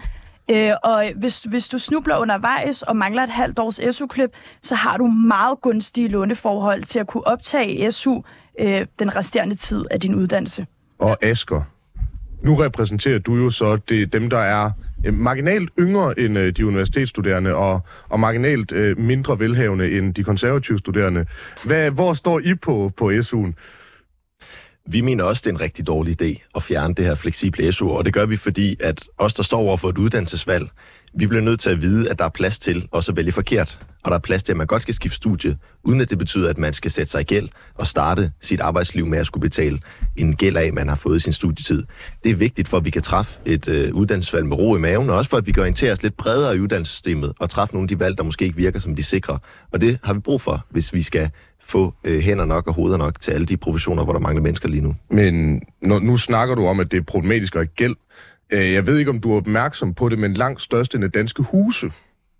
[0.51, 4.97] Øh, og hvis, hvis du snubler undervejs og mangler et halvt års SU-klip, så har
[4.97, 8.21] du meget gunstige låneforhold til at kunne optage SU
[8.59, 10.65] øh, den resterende tid af din uddannelse.
[10.99, 11.61] Og Asker,
[12.41, 14.71] nu repræsenterer du jo så det, dem, der er
[15.05, 20.23] øh, marginalt yngre end øh, de universitetsstuderende, og, og marginalt øh, mindre velhavende end de
[20.23, 21.25] konservative studerende.
[21.65, 23.53] Hvad, hvor står I på, på SU'en?
[24.91, 27.89] Vi mener også, det er en rigtig dårlig idé at fjerne det her fleksible SU,
[27.89, 30.69] og det gør vi, fordi at os, der står over for et uddannelsesvalg,
[31.13, 33.79] vi bliver nødt til at vide, at der er plads til også at vælge forkert.
[34.03, 36.49] Og der er plads til, at man godt skal skifte studie, uden at det betyder,
[36.49, 39.79] at man skal sætte sig i gæld og starte sit arbejdsliv med at skulle betale
[40.15, 41.83] en gæld af, man har fået i sin studietid.
[42.23, 45.09] Det er vigtigt for, at vi kan træffe et øh, uddannelsesvalg med ro i maven,
[45.09, 47.83] og også for, at vi kan orientere os lidt bredere i uddannelsessystemet og træffe nogle
[47.85, 49.39] af de valg, der måske ikke virker som de sikre.
[49.71, 51.29] Og det har vi brug for, hvis vi skal
[51.61, 54.69] få øh, hænder nok og hoveder nok til alle de professioner, hvor der mangler mennesker
[54.69, 54.95] lige nu.
[55.11, 57.95] Men når, nu snakker du om, at det er problematisk at gæld.
[58.49, 61.43] Øh, Jeg ved ikke, om du er opmærksom på det, men langt største af danske
[61.43, 61.91] huse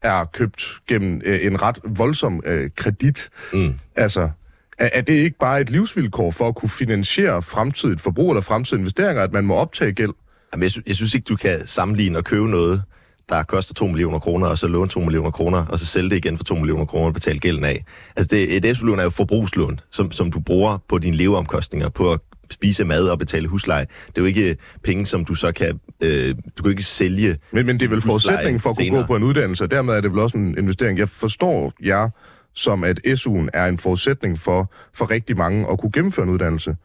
[0.02, 3.30] er købt gennem øh, en ret voldsom øh, kredit.
[3.54, 3.74] Mm.
[3.95, 4.30] Altså,
[4.78, 8.80] er, er det ikke bare et livsvilkår for at kunne finansiere fremtidigt forbrug eller fremtidige
[8.82, 10.12] investeringer, at man må optage gæld?
[10.54, 12.84] Jamen, jeg, sy- jeg synes ikke, du kan sammenligne og købe noget,
[13.30, 16.17] der koster 2 millioner kroner, og så låne 2 millioner kroner, og så sælge det
[16.17, 17.84] igen for 2 millioner kroner og betale gælden af.
[18.15, 22.12] Altså, det, et SU-lån er jo forbrugslån, som, som du bruger på dine leveomkostninger, på
[22.13, 22.19] at
[22.52, 23.86] spise mad og betale husleje.
[24.08, 25.80] Det er jo ikke penge, som du så kan...
[26.02, 29.02] Øh, du kan ikke sælge Men, men det er vel forudsætningen for at kunne senere.
[29.02, 31.00] gå på en uddannelse, og dermed er det vel også en investering.
[31.00, 32.10] Jeg forstår jer
[32.54, 36.76] som, at SU'en er en forudsætning for, for rigtig mange at kunne gennemføre en uddannelse.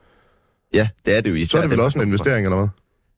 [0.75, 1.37] Ja, det er det jo.
[1.37, 2.69] Så især er det vel også en investering, eller hvad?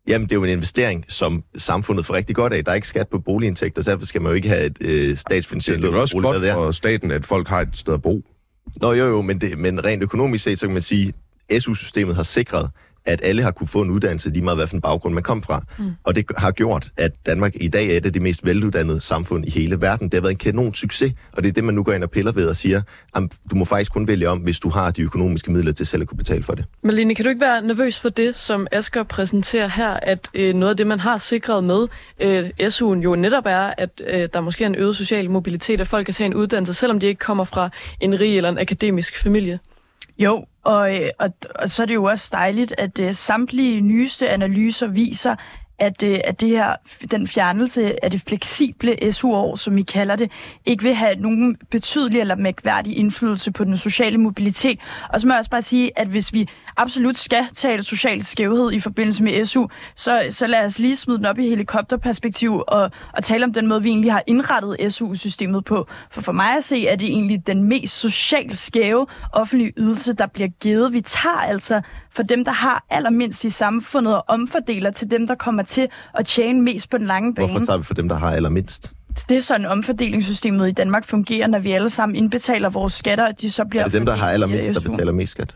[0.08, 2.64] Jamen, det er jo en investering, som samfundet får rigtig godt af.
[2.64, 5.16] Der er ikke skat på boligindtægter, så derfor skal man jo ikke have et øh,
[5.16, 8.22] statsfinansieret Det er for også godt for staten, at folk har et sted at bo.
[8.76, 11.12] Nå jo jo, men, det, men rent økonomisk set, så kan man sige,
[11.58, 12.70] SU-systemet har sikret,
[13.06, 15.42] at alle har kunne få en uddannelse lige meget, hvad for en baggrund man kom
[15.42, 15.64] fra.
[15.78, 15.90] Mm.
[16.04, 19.46] Og det har gjort, at Danmark i dag er et af de mest veluddannede samfund
[19.46, 20.08] i hele verden.
[20.08, 22.10] Det har været en kanon succes, og det er det, man nu går ind og
[22.10, 22.82] piller ved og siger,
[23.14, 26.02] at du må faktisk kun vælge om, hvis du har de økonomiske midler til selv
[26.02, 26.64] at kunne betale for det.
[26.82, 30.70] Malene, kan du ikke være nervøs for det, som Asger præsenterer her, at øh, noget
[30.70, 31.86] af det, man har sikret med
[32.20, 35.88] øh, SU'en jo netop er, at øh, der måske er en øget social mobilitet, at
[35.88, 39.22] folk kan tage en uddannelse, selvom de ikke kommer fra en rig eller en akademisk
[39.22, 39.58] familie?
[40.18, 44.28] Jo, og, øh, og, og så er det jo også dejligt, at uh, samtlige nyeste
[44.28, 45.36] analyser viser,
[45.78, 46.76] at, øh, at det her,
[47.10, 50.30] den fjernelse af det fleksible SU-år, som I kalder det,
[50.66, 54.78] ikke vil have nogen betydelig eller mærkværdig indflydelse på den sociale mobilitet.
[55.08, 58.72] Og så må jeg også bare sige, at hvis vi absolut skal tale social skævhed
[58.72, 62.90] i forbindelse med SU, så, så lad os lige smide den op i helikopterperspektiv og,
[63.12, 65.86] og tale om den måde, vi egentlig har indrettet SU-systemet på.
[66.10, 70.26] For for mig at se, er det egentlig den mest socialt skæve offentlige ydelse, der
[70.26, 70.92] bliver givet.
[70.92, 75.34] Vi tager altså for dem, der har allermindst i samfundet og omfordeler til dem, der
[75.34, 77.48] kommer til at tjene mest på den lange bane.
[77.48, 78.90] Hvorfor tager vi for dem, der har allermindst?
[79.28, 83.40] Det er sådan, omfordelingssystemet i Danmark fungerer, når vi alle sammen indbetaler vores skatter, og
[83.40, 85.54] de så bliver Er det dem, der har allermindst, der betaler mest skat?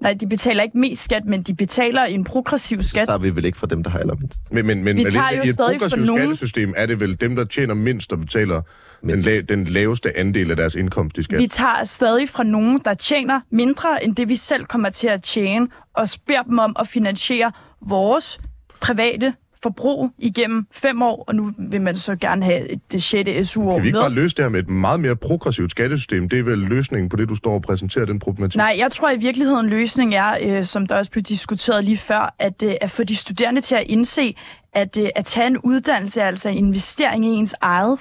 [0.00, 3.06] Nej, de betaler ikke mest skat, men de betaler en progressiv Så skat.
[3.06, 4.38] tager vi vel ikke fra dem, der har allermindst.
[4.50, 6.86] Men, men, men Vi men tager i jo et stadig fra progressivt nogen- skattesystem er
[6.86, 8.62] det vel dem, der tjener mindst, der betaler
[9.02, 11.38] den, la- den laveste andel af deres indkomst i skat.
[11.38, 15.22] Vi tager stadig fra nogen, der tjener mindre end det, vi selv kommer til at
[15.22, 18.40] tjene, og beder dem om at finansiere vores
[18.80, 23.48] private forbrug igennem fem år, og nu vil man så gerne have et- det 6.
[23.48, 24.02] SU-år Kan vi ikke med.
[24.02, 26.28] bare løse det her med et meget mere progressivt skattesystem?
[26.28, 28.56] Det er vel løsningen på det, du står og præsenterer, den problematik?
[28.56, 32.34] Nej, jeg tror i virkeligheden løsningen er, øh, som der også blev diskuteret lige før,
[32.38, 34.34] at, øh, at få de studerende til at indse,
[34.72, 37.98] at, øh, at tage en uddannelse er altså en investering i ens eget,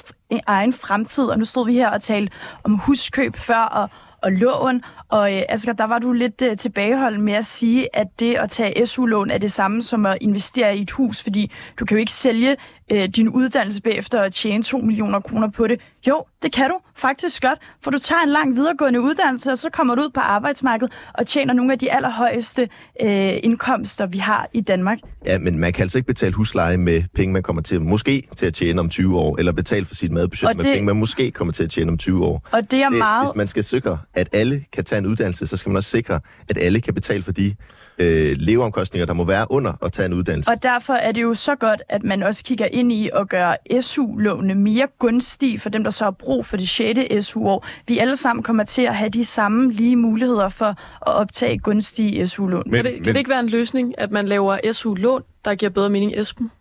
[0.48, 1.24] egen fremtid.
[1.24, 2.32] Og nu stod vi her og talte
[2.64, 3.90] om huskøb før og,
[4.22, 4.82] og lån.
[5.10, 8.50] Og øh, Asger, der var du lidt øh, tilbageholden med at sige, at det at
[8.50, 12.00] tage SU-lån er det samme som at investere i et hus, fordi du kan jo
[12.00, 12.58] ikke sælge
[12.92, 15.82] øh, din uddannelse bagefter og tjene 2 millioner kroner på det.
[16.08, 19.70] Jo, det kan du faktisk godt, for du tager en lang videregående uddannelse, og så
[19.70, 22.62] kommer du ud på arbejdsmarkedet og tjener nogle af de allerhøjeste
[23.02, 24.98] øh, indkomster, vi har i Danmark.
[25.26, 28.46] Ja, men man kan altså ikke betale husleje med penge, man kommer til måske til
[28.46, 30.96] at tjene om 20 år, eller betale for sit madbudget Og med det- penge, man
[30.96, 32.48] måske kommer til at tjene om 20 år.
[32.52, 33.28] Og det er Det, meget...
[33.28, 36.20] hvis man skal sikre, at alle kan tage en uddannelse, så skal man også sikre,
[36.50, 37.56] at alle kan betale for de
[38.02, 40.50] øh, leveomkostninger, der må være under at tage en uddannelse.
[40.52, 43.56] Og derfor er det jo så godt, at man også kigger ind i at gøre
[43.82, 47.26] SU-lånene mere gunstige for dem, der så har brug for det 6.
[47.26, 47.68] SU-år.
[47.88, 52.28] Vi alle sammen kommer til at have de samme lige muligheder for at optage gunstige
[52.28, 52.64] SU-lån.
[52.66, 55.56] Men, Kan det, kan men, det ikke være en løsning, at man laver SU-lån, der
[55.56, 56.52] giver bedre mening, Esben?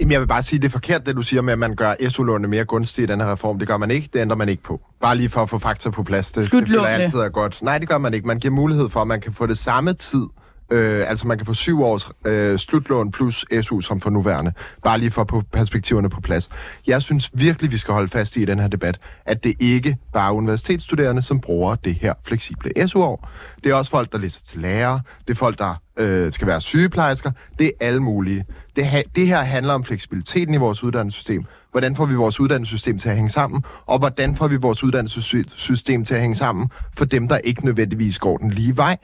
[0.00, 1.94] Jamen, jeg vil bare sige, det er forkert, det du siger med, at man gør
[2.08, 3.58] SU-lånene mere gunstige i den her reform.
[3.58, 4.80] Det gør man ikke, det ændrer man ikke på.
[5.00, 6.32] Bare lige for at få fakta på plads.
[6.32, 7.62] Det, det føler altid er godt.
[7.62, 8.26] Nej, det gør man ikke.
[8.26, 10.26] Man giver mulighed for, at man kan få det samme tid.
[10.70, 14.52] Øh, altså man kan få syv års øh, slutlån plus SU som for nuværende.
[14.84, 16.48] Bare lige for at få perspektiverne på plads.
[16.86, 19.96] Jeg synes virkelig, vi skal holde fast i i den her debat, at det ikke
[20.12, 23.28] bare er universitetsstuderende, som bruger det her fleksible SU-år.
[23.64, 24.98] Det er også folk, der læser til lærer.
[25.26, 27.30] Det er folk, der øh, skal være sygeplejersker.
[27.58, 28.44] Det er alle mulige.
[28.76, 31.44] Det, ha- det her handler om fleksibiliteten i vores uddannelsessystem.
[31.70, 33.64] Hvordan får vi vores uddannelsessystem til at hænge sammen?
[33.86, 38.18] Og hvordan får vi vores uddannelsessystem til at hænge sammen for dem, der ikke nødvendigvis
[38.18, 38.96] går den lige vej?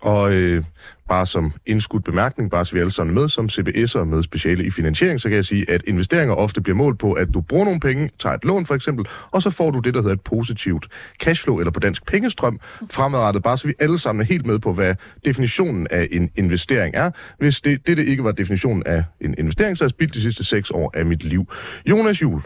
[0.00, 0.64] Og øh,
[1.08, 4.70] bare som indskudt bemærkning, bare så vi alle sammen med som CBS'er med speciale i
[4.70, 7.80] finansiering, så kan jeg sige, at investeringer ofte bliver målt på, at du bruger nogle
[7.80, 10.88] penge, tager et lån for eksempel, og så får du det, der hedder et positivt
[11.20, 14.72] cashflow, eller på dansk pengestrøm, fremadrettet, bare så vi alle sammen er helt med på,
[14.72, 17.10] hvad definitionen af en investering er.
[17.38, 20.20] Hvis det, det, det ikke var definitionen af en investering, så har jeg spildt de
[20.20, 21.46] sidste seks år af mit liv.
[21.86, 22.42] Jonas Jul,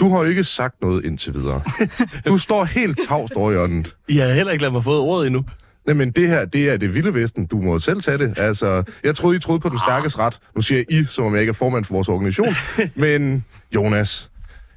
[0.00, 1.62] du har jo ikke sagt noget indtil videre.
[2.26, 3.86] Du står helt tavst over ånden.
[4.08, 5.44] I har heller ikke ladet mig få ordet endnu.
[5.88, 7.46] Jamen, det her, det er det vilde vesten.
[7.46, 8.34] Du må selv tage det.
[8.38, 10.38] Altså, jeg troede, I troede på den stærkes ret.
[10.54, 12.54] Nu siger I, som om jeg ikke er formand for vores organisation.
[12.94, 13.44] Men,
[13.74, 14.30] Jonas,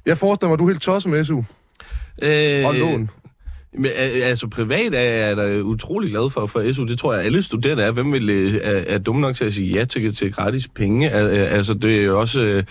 [0.06, 1.42] jeg forestiller mig, at du er helt tosset med SU
[2.22, 3.10] Øh, og lån.
[3.74, 6.84] Men, al- altså privat er jeg da utrolig glad for, for SU.
[6.86, 7.90] Det tror jeg, alle studerende er.
[7.90, 11.20] Hvem vil, øh, er, er dumme nok til at sige ja til, til gratis penge?
[11.20, 12.62] Øh, Altså det er jo også, øh,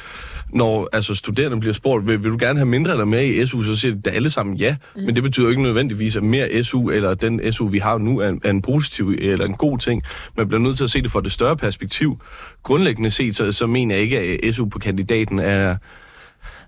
[0.54, 3.64] når altså, studerende bliver spurgt, vil, vil du gerne have mindre eller mere i SU,
[3.64, 4.76] så siger de alle sammen ja.
[4.96, 5.02] Mm.
[5.02, 8.20] Men det betyder jo ikke nødvendigvis, at mere SU eller den SU, vi har nu,
[8.20, 10.04] er, en- er en positiv eller en god ting.
[10.38, 12.22] Man bliver nødt til at se det fra det større perspektiv.
[12.64, 15.76] Grundlæggende set, så, så mener jeg ikke, at SU på kandidaten er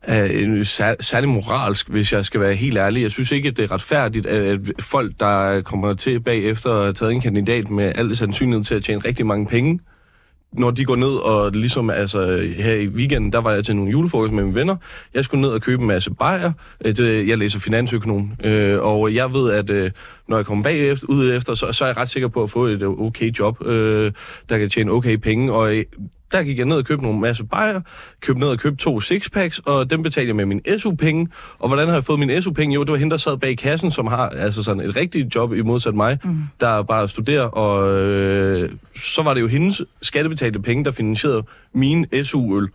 [0.04, 3.04] er sær, særlig moralsk, hvis jeg skal være helt ærlig.
[3.04, 6.82] Jeg synes ikke, at det er retfærdigt, at, at folk, der kommer til bagefter at
[6.84, 9.80] have taget en kandidat med al sandsynlighed til at tjene rigtig mange penge,
[10.54, 13.92] når de går ned og ligesom, altså her i weekenden, der var jeg til nogle
[13.92, 14.76] julefrokost med mine venner.
[15.14, 16.52] Jeg skulle ned og købe en masse bajer.
[16.86, 19.92] Øh, jeg læser finansøkonom, øh, og jeg ved, at øh,
[20.28, 22.66] når jeg kommer bagefter, ud efter, så, så er jeg ret sikker på at få
[22.66, 24.12] et øh, okay job, øh,
[24.50, 25.54] der kan tjene okay penge.
[25.54, 25.84] Og øh,
[26.32, 27.82] der gik jeg ned og købte nogle masse bajer,
[28.22, 31.28] købte ned og købte to sixpacks, og dem betalte jeg med min SU-penge.
[31.60, 32.74] Og hvordan har jeg fået min SU-penge?
[32.76, 35.54] Jo, det var hende, der sad bag kassen, som har altså sådan et rigtigt job
[35.54, 36.38] i modsat mig, mm.
[36.60, 42.06] der bare studerer, og øh, så var det jo hendes skattebetalte penge, der finansierede min
[42.24, 42.68] SU-øl.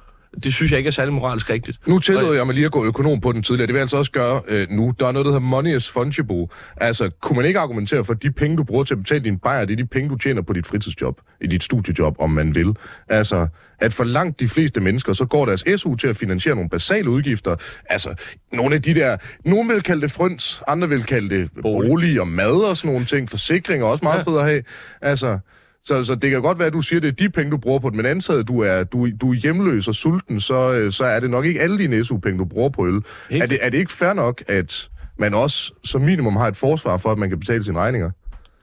[0.44, 1.78] Det synes jeg ikke er særlig moralsk rigtigt.
[1.86, 3.66] Nu tillod jeg mig lige at gå økonom på den tidligere.
[3.66, 4.94] Det vil jeg altså også gøre øh, nu.
[5.00, 6.46] Der er noget, der hedder money is fungible.
[6.76, 9.38] Altså, kunne man ikke argumentere for, at de penge, du bruger til at betale din
[9.38, 12.54] bajer, det er de penge, du tjener på dit fritidsjob, i dit studiejob, om man
[12.54, 12.74] vil.
[13.08, 13.46] Altså,
[13.78, 17.10] at for langt de fleste mennesker, så går deres SU til at finansiere nogle basale
[17.10, 17.56] udgifter.
[17.90, 18.14] Altså,
[18.52, 19.16] nogle af de der...
[19.44, 23.06] Nogen vil kalde det frøns, andre vil kalde det bolig og mad og sådan nogle
[23.06, 23.30] ting.
[23.30, 24.22] Forsikring er også meget ja.
[24.22, 24.62] fedt at have.
[25.02, 25.38] Altså,
[25.86, 27.56] så, så det kan godt være, at du siger, at det er de penge, du
[27.56, 30.92] bruger på det, men antaget, du er, du, du er hjemløs og sulten, så, øh,
[30.92, 33.00] så er det nok ikke alle dine SU-penge, du bruger på øl.
[33.30, 36.96] Er det, er det ikke fair nok, at man også som minimum har et forsvar
[36.96, 38.10] for, at man kan betale sine regninger?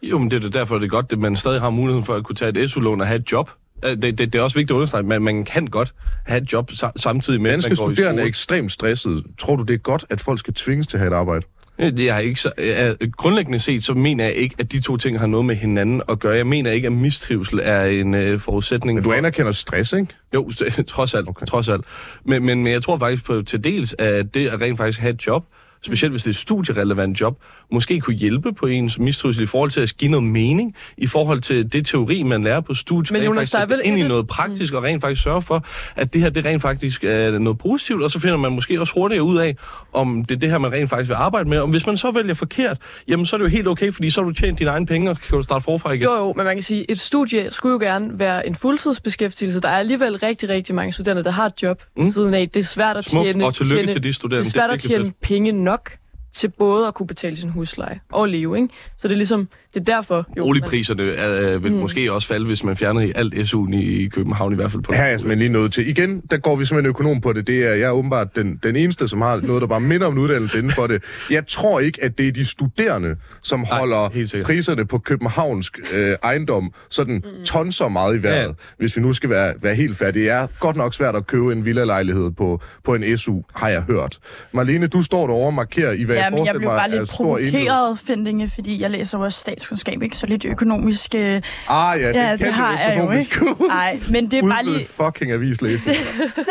[0.02, 2.24] Jo, men det er derfor, det er godt, at man stadig har muligheden for at
[2.24, 3.50] kunne tage et SU-lån og have et job.
[3.86, 5.94] Øh, Det, det, det er også vigtigt at understrege, at man, man kan godt
[6.26, 8.28] have et job sa- samtidig med, at Danske man går i studerende er skole.
[8.28, 9.24] ekstremt stressede.
[9.40, 11.46] Tror du, det er godt, at folk skal tvinges til at have et arbejde?
[11.80, 14.98] Øh, Det er ikke så, øh, grundlæggende set, så mener jeg ikke, at de to
[14.98, 16.36] ting har noget med hinanden at gøre.
[16.36, 19.18] Jeg mener ikke, at mistrivsel er en øh, forudsætning Men du for...
[19.18, 20.08] anerkender stress, ikke?
[20.34, 20.52] Jo,
[20.88, 21.30] trods alt.
[21.30, 21.46] Okay.
[21.46, 21.86] Trods alt.
[22.26, 25.14] Men, men, men jeg tror faktisk på til dels, at det at rent faktisk have
[25.14, 25.46] et job,
[25.82, 27.42] specielt hvis det er et studierelevant job,
[27.74, 31.42] måske kunne hjælpe på ens mistrivsel i forhold til at give noget mening, i forhold
[31.42, 34.28] til det teori, man lærer på studiet, Men Jonas, faktisk der er ind i noget
[34.28, 38.04] praktisk, og rent faktisk sørge for, at det her det rent faktisk er noget positivt,
[38.04, 39.56] og så finder man måske også hurtigere ud af,
[39.94, 41.60] om det er det her, man rent faktisk vil arbejde med.
[41.60, 44.22] Og hvis man så vælger forkert, jamen så er det jo helt okay, fordi så
[44.22, 46.04] har du tjent dine egne penge, og kan du starte forfra igen.
[46.04, 49.60] Jo, jo, men man kan sige, et studie skulle jo gerne være en fuldtidsbeskæftigelse.
[49.60, 52.12] Der er alligevel rigtig, rigtig mange studerende, der har et job mm.
[52.12, 52.50] siden af.
[52.50, 54.44] Det er svært at Smukt, tjene, og tillykke tjene, til de studerende.
[54.44, 55.92] Det er svært Det er at tjene penge nok
[56.34, 58.74] til både at kunne betale sin husleje og leve, ikke?
[58.98, 60.28] Så det er ligesom, det er derfor...
[60.38, 61.78] Jo, Oliepriserne er, vil mm.
[61.78, 65.04] måske også falde, hvis man fjernede alt SU'en i København, i hvert fald på Her
[65.04, 65.88] er jeg simpelthen lige nødt til.
[65.88, 67.48] Igen, der går vi simpelthen økonom på det.
[67.48, 70.14] det er, jeg er åbenbart den, den eneste, som har noget, der bare minder om
[70.14, 71.04] en uddannelse inden for det.
[71.30, 74.10] Jeg tror ikke, at det er de studerende, som Nej, holder
[74.46, 77.46] priserne på københavnsk øh, ejendom sådan Mm.
[77.46, 78.54] tonser meget i vejret, Ja.
[78.78, 80.24] hvis vi nu skal være, være helt færdige.
[80.24, 83.82] Det er godt nok svært at købe en villa-lejlighed på, på en SU, har jeg
[83.82, 84.20] hørt.
[84.52, 86.78] Marlene, du står derovre og markerer i, hvad Ja, jeg men jeg forestiller blev mig
[86.78, 87.52] bare er lidt stor enhed.
[87.52, 90.18] provokeret, Findinge, fordi jeg læser også statskundskab, ikke?
[90.18, 91.16] Så lidt økonomisk...
[91.16, 93.42] Øh, Ah ja, det, Ja, kan det har jeg jo, økonomisk.
[93.68, 95.98] Nej, men det er bare lige, fucking avislæsning.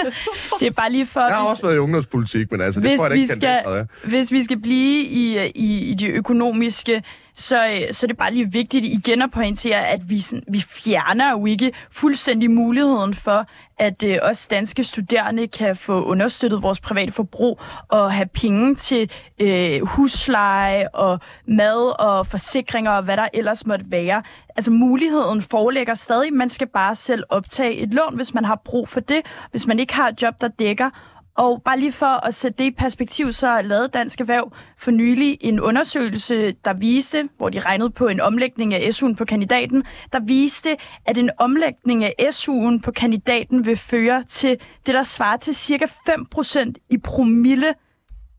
[0.60, 1.20] det er bare lige for...
[1.20, 4.08] Jeg har også været i ungdomspolitik, men altså, det tror jeg ikke, skal, kandidater er.
[4.08, 7.02] hvis vi skal blive i, i, i det økonomiske,
[7.34, 7.58] så,
[7.90, 11.46] så er det bare lige vigtigt igen at pointere, at vi, sådan, vi fjerner jo
[11.46, 13.46] ikke fuldstændig muligheden for,
[13.78, 19.10] at øh, os danske studerende kan få understøttet vores private forbrug og have penge til
[19.40, 24.22] øh, husleje og mad og forsikringer og hvad der ellers måtte være.
[24.56, 26.32] Altså muligheden foreligger stadig.
[26.32, 29.20] Man skal bare selv optage et lån, hvis man har brug for det.
[29.50, 30.90] Hvis man ikke har et job, der dækker.
[31.34, 35.38] Og bare lige for at sætte det i perspektiv, så lavede Dansk Erhverv for nylig
[35.40, 40.20] en undersøgelse, der viste, hvor de regnede på en omlægning af SU'en på kandidaten, der
[40.20, 45.54] viste, at en omlægning af SU'en på kandidaten vil føre til det, der svarer til
[45.54, 47.74] cirka 5% i promille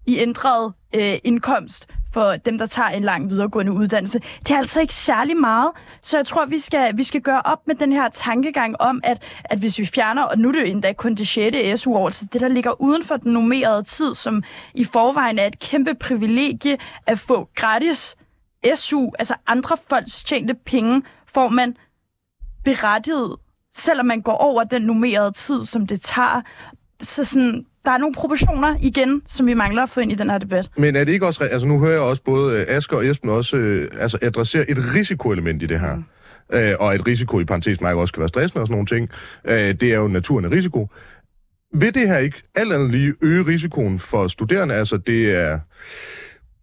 [0.07, 4.19] i ændret øh, indkomst for dem, der tager en lang videregående uddannelse.
[4.39, 5.71] Det er altså ikke særlig meget,
[6.01, 9.23] så jeg tror, vi skal, vi skal gøre op med den her tankegang om, at,
[9.43, 11.81] at hvis vi fjerner, og nu er det jo endda kun det 6.
[11.81, 15.59] SU-år, så det, der ligger uden for den normerede tid, som i forvejen er et
[15.59, 18.15] kæmpe privilegie at få gratis
[18.75, 21.77] SU, altså andre folks tjente penge, får man
[22.63, 23.35] berettiget,
[23.71, 26.41] selvom man går over den normerede tid, som det tager.
[27.01, 30.29] Så sådan, der er nogle proportioner igen, som vi mangler at få ind i den
[30.29, 30.69] her debat.
[30.77, 31.43] Men er det ikke også...
[31.43, 34.77] Altså, nu hører jeg også både øh, Asger og Esben også øh, altså, adressere et
[34.95, 35.95] risikoelement i det her.
[35.95, 36.03] Mm.
[36.53, 39.09] Øh, og et risiko i parentes mærke også kan være stressende og sådan nogle ting.
[39.45, 40.87] Øh, det er jo naturen af risiko.
[41.73, 44.75] Vil det her ikke alt andet lige øge risikoen for studerende?
[44.75, 45.59] Altså, det er...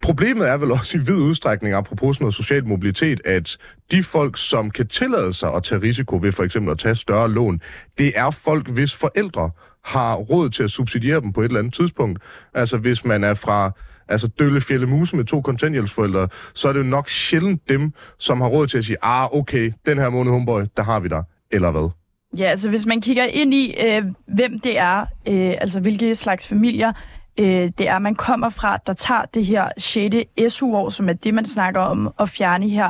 [0.01, 3.57] Problemet er vel også i vid udstrækning, apropos noget social mobilitet, at
[3.91, 7.31] de folk, som kan tillade sig at tage risiko ved for eksempel at tage større
[7.31, 7.61] lån,
[7.97, 9.51] det er folk, hvis forældre
[9.83, 12.19] har råd til at subsidiere dem på et eller andet tidspunkt.
[12.53, 13.71] Altså hvis man er fra
[14.07, 18.41] altså Dølle Fjelle Muse med to kontanthjælpsforældre, så er det jo nok sjældent dem, som
[18.41, 21.23] har råd til at sige, ah, okay, den her måned, homeboy, der har vi dig.
[21.51, 21.89] Eller hvad?
[22.37, 24.03] Ja, altså hvis man kigger ind i, øh,
[24.35, 26.93] hvem det er, øh, altså hvilke slags familier
[27.41, 30.53] øh, det er, man kommer fra, der tager det her 6.
[30.53, 32.89] SU-år, som er det, man snakker om at fjerne her,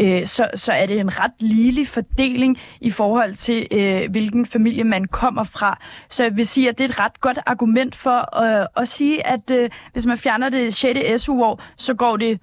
[0.00, 4.84] øh, så, så er det en ret ligelig fordeling i forhold til, øh, hvilken familie
[4.84, 5.78] man kommer fra.
[6.08, 9.26] Så jeg vil sige, at det er et ret godt argument for øh, at sige,
[9.26, 11.22] at øh, hvis man fjerner det 6.
[11.22, 12.40] SU-år, så går det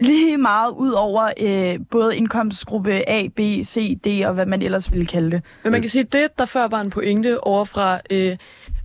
[0.00, 4.92] lige meget ud over øh, både indkomstgruppe A, B, C, D og hvad man ellers
[4.92, 5.42] ville kalde det.
[5.62, 8.36] Men man kan sige, at det, der før var en pointe over fra, øh,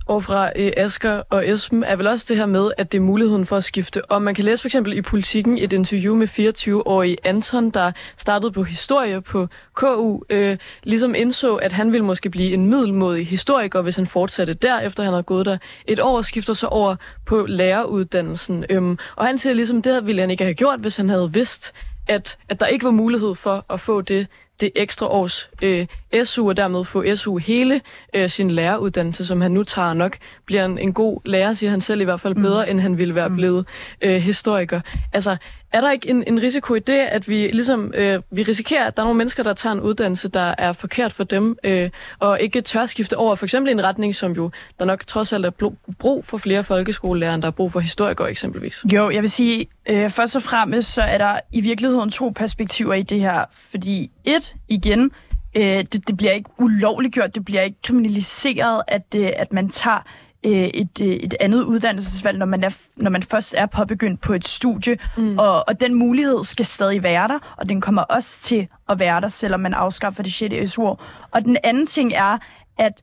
[0.05, 3.45] og fra øh, og Esben, er vel også det her med, at det er muligheden
[3.45, 4.05] for at skifte.
[4.05, 8.51] Og man kan læse for eksempel i Politiken et interview med 24-årige Anton, der startede
[8.51, 13.81] på historie på KU, øh, ligesom indså, at han ville måske blive en middelmodig historiker,
[13.81, 16.95] hvis han fortsatte der, efter han havde gået der et år, og skifter så over
[17.25, 18.65] på læreruddannelsen.
[18.69, 21.73] Øhm, og han siger ligesom, det ville han ikke have gjort, hvis han havde vidst,
[22.07, 24.27] at, at der ikke var mulighed for at få det,
[24.61, 25.87] det ekstra års øh,
[26.23, 27.81] SU, og dermed få SU hele
[28.13, 31.81] øh, sin læreruddannelse, som han nu tager nok, bliver en, en god lærer, siger han
[31.81, 32.71] selv i hvert fald, bedre, mm.
[32.71, 33.65] end han ville være blevet
[34.01, 34.81] øh, historiker.
[35.13, 35.37] Altså,
[35.73, 38.97] er der ikke en, en risiko i det, at vi ligesom øh, vi risikerer, at
[38.97, 41.89] der er nogle mennesker, der tager en uddannelse, der er forkert for dem, øh,
[42.19, 45.45] og ikke tør skifte over, for eksempel en retning, som jo der nok trods alt
[45.45, 48.85] er brug for flere folkeskolelærere, end der er brug for historikere eksempelvis?
[48.93, 52.93] Jo, jeg vil sige, øh, først og fremmest, så er der i virkeligheden to perspektiver
[52.93, 53.45] i det her.
[53.71, 55.12] Fordi et, igen,
[55.56, 59.69] øh, det, det bliver ikke ulovligt gjort, det bliver ikke kriminaliseret, at, øh, at man
[59.69, 59.99] tager
[60.45, 64.34] øh, et, øh, et andet uddannelsesvalg, når man, er, når man først er påbegyndt på
[64.34, 64.97] et studie.
[65.17, 65.38] Mm.
[65.39, 69.22] Og, og den mulighed skal stadig være der, og den kommer også til at være
[69.22, 70.72] der, selvom man afskaffer det 6.
[70.72, 71.03] SU-år.
[71.32, 72.38] Og den anden ting er,
[72.78, 73.01] at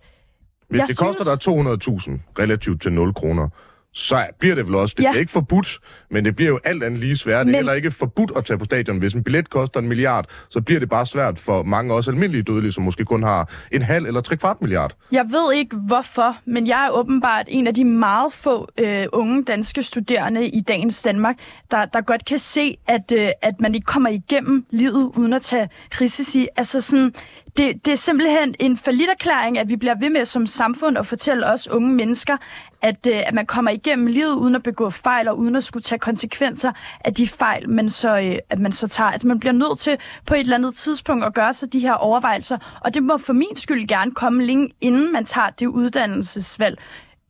[0.69, 3.49] Hvis det koster synes- dig 200.000 relativt til 0 kroner,
[3.95, 4.95] så bliver det vel også.
[4.99, 5.11] Det Ja.
[5.11, 5.79] bliver ikke forbudt,
[6.11, 7.39] men det bliver jo alt andet lige svært.
[7.39, 8.99] Det Men- er heller ikke forbudt at tage på stadion.
[8.99, 12.43] Hvis en billet koster en milliard, så bliver det bare svært for mange også almindelige
[12.43, 14.95] dødelige, som måske kun har en halv eller tre kvart milliard.
[15.13, 19.45] Jeg ved ikke hvorfor, men jeg er åbenbart en af de meget få øh, unge
[19.45, 21.37] danske studerende i dagens Danmark,
[21.71, 25.43] der, der godt kan se, at, øh, at man ikke kommer igennem livet uden at
[25.43, 25.69] tage
[26.01, 26.49] risici.
[26.57, 27.13] Altså sådan,
[27.57, 28.79] det, det er simpelthen en
[29.11, 32.37] erklæring, at vi bliver ved med som samfund at fortælle os unge mennesker,
[32.83, 35.83] at, øh, at man kommer igennem livet uden at begå fejl og uden at skulle
[35.83, 36.73] tage konsekvenser
[37.05, 39.11] af de fejl, man så, øh, at man så tager.
[39.11, 41.93] Altså man bliver nødt til på et eller andet tidspunkt at gøre sig de her
[41.93, 46.79] overvejelser, og det må for min skyld gerne komme længe inden man tager det uddannelsesvalg.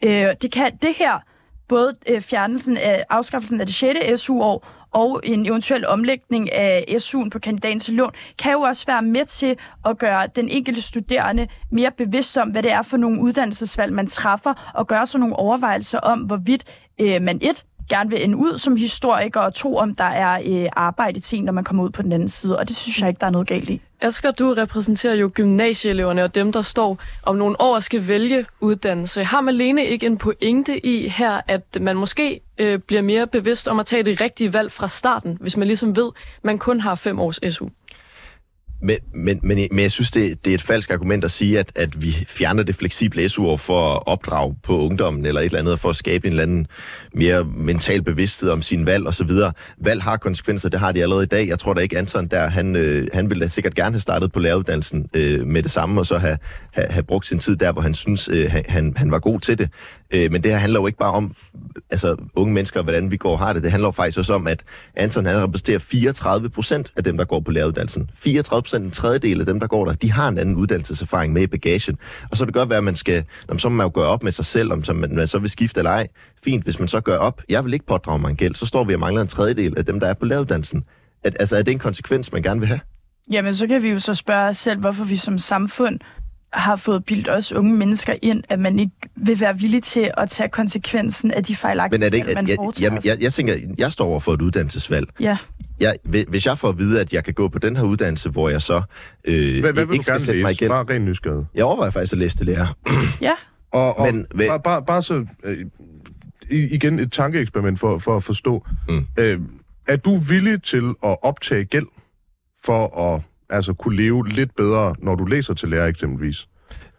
[0.05, 1.18] Øh, det kan det her,
[1.68, 4.20] både øh, fjernelsen af afskaffelsen af det 6.
[4.20, 9.24] SU-år og en eventuel omlægning af SU'en på kandidatens lån, kan jo også være med
[9.24, 13.93] til at gøre den enkelte studerende mere bevidst om, hvad det er for nogle uddannelsesvalg,
[13.93, 16.64] man træffer, og gøre sig nogle overvejelser om, hvorvidt
[17.01, 20.68] øh, man et gerne vil ende ud som historiker, og to, om der er øh,
[20.76, 22.59] arbejde til en, når man kommer ud på den anden side.
[22.59, 23.80] Og det synes jeg ikke, der er noget galt i.
[24.03, 29.24] Asger, du repræsenterer jo gymnasieeleverne og dem, der står om nogle år skal vælge uddannelse.
[29.24, 33.80] Har Malene ikke en pointe i her, at man måske øh, bliver mere bevidst om
[33.80, 36.11] at tage det rigtige valg fra starten, hvis man ligesom ved,
[36.43, 37.68] man kun har fem års SU?
[38.83, 41.72] Men, men, men, men jeg synes, det, det er et falsk argument at sige, at,
[41.74, 45.78] at vi fjerner det fleksible SU-år for at opdrage på ungdommen eller et eller andet,
[45.78, 46.66] for at skabe en eller anden
[47.14, 49.31] mere mental bevidsthed om sine valg osv.
[49.78, 51.49] Valg har konsekvenser, det har de allerede i dag.
[51.49, 54.33] Jeg tror da ikke, Anton der, han, øh, han ville da sikkert gerne have startet
[54.33, 56.39] på læreruddannelsen øh, med det samme, og så have,
[56.73, 59.59] have, have brugt sin tid der, hvor han synes, øh, han, han var god til
[59.59, 59.68] det.
[60.11, 61.35] Øh, men det her handler jo ikke bare om
[61.91, 63.62] altså, unge mennesker, hvordan vi går og har det.
[63.62, 64.62] Det handler jo faktisk også om, at
[64.97, 68.11] Anton han repræsenterer 34 procent af dem, der går på læreruddannelsen.
[68.14, 71.43] 34 procent, en tredjedel af dem, der går der, de har en anden uddannelseserfaring med
[71.43, 71.99] i bagagen.
[72.31, 74.07] Og så kan det godt være, at man skal, om så må man jo gøre
[74.07, 76.09] op med sig selv, om så man, man så vil skifte eller ej.
[76.45, 77.43] Fint, hvis man så gør op.
[77.49, 78.55] Jeg vil ikke pådrage mig en gæld.
[78.55, 80.85] Så står vi og mangler en tredjedel af dem, der er på læreruddannelsen.
[81.25, 82.81] At, altså, er det en konsekvens, man gerne vil have?
[83.31, 85.99] Jamen, så kan vi jo så spørge os selv, hvorfor vi som samfund
[86.53, 90.28] har fået bildt os unge mennesker ind, at man ikke vil være villig til at
[90.30, 93.32] tage konsekvensen af de Men fejlagtigheder, er det ikke, man jeg, foretager jeg, jeg, jeg
[93.32, 95.09] tænker, jeg står over for et uddannelsesvalg.
[95.20, 95.36] Ja.
[95.80, 95.96] Jeg,
[96.28, 98.62] hvis jeg får at vide, at jeg kan gå på den her uddannelse, hvor jeg
[98.62, 98.82] så
[99.24, 100.64] øh, Hvad, hvad vil ikke du skal gerne sætte mig læse?
[100.64, 100.68] igen.
[100.70, 101.44] Bare ren nysgerrighed.
[101.55, 102.66] Jeg overvejer faktisk at læse det lærer.
[103.28, 103.32] ja.
[103.72, 105.66] Og, og Men hvad- bare, bare, bare så øh,
[106.51, 108.66] igen et tankeeksperiment for, for at forstå.
[108.88, 109.07] Mm.
[109.16, 109.40] Øh,
[109.88, 111.86] er du villig til at optage gæld
[112.64, 116.48] for at altså, kunne leve lidt bedre, når du læser til lærer eksempelvis?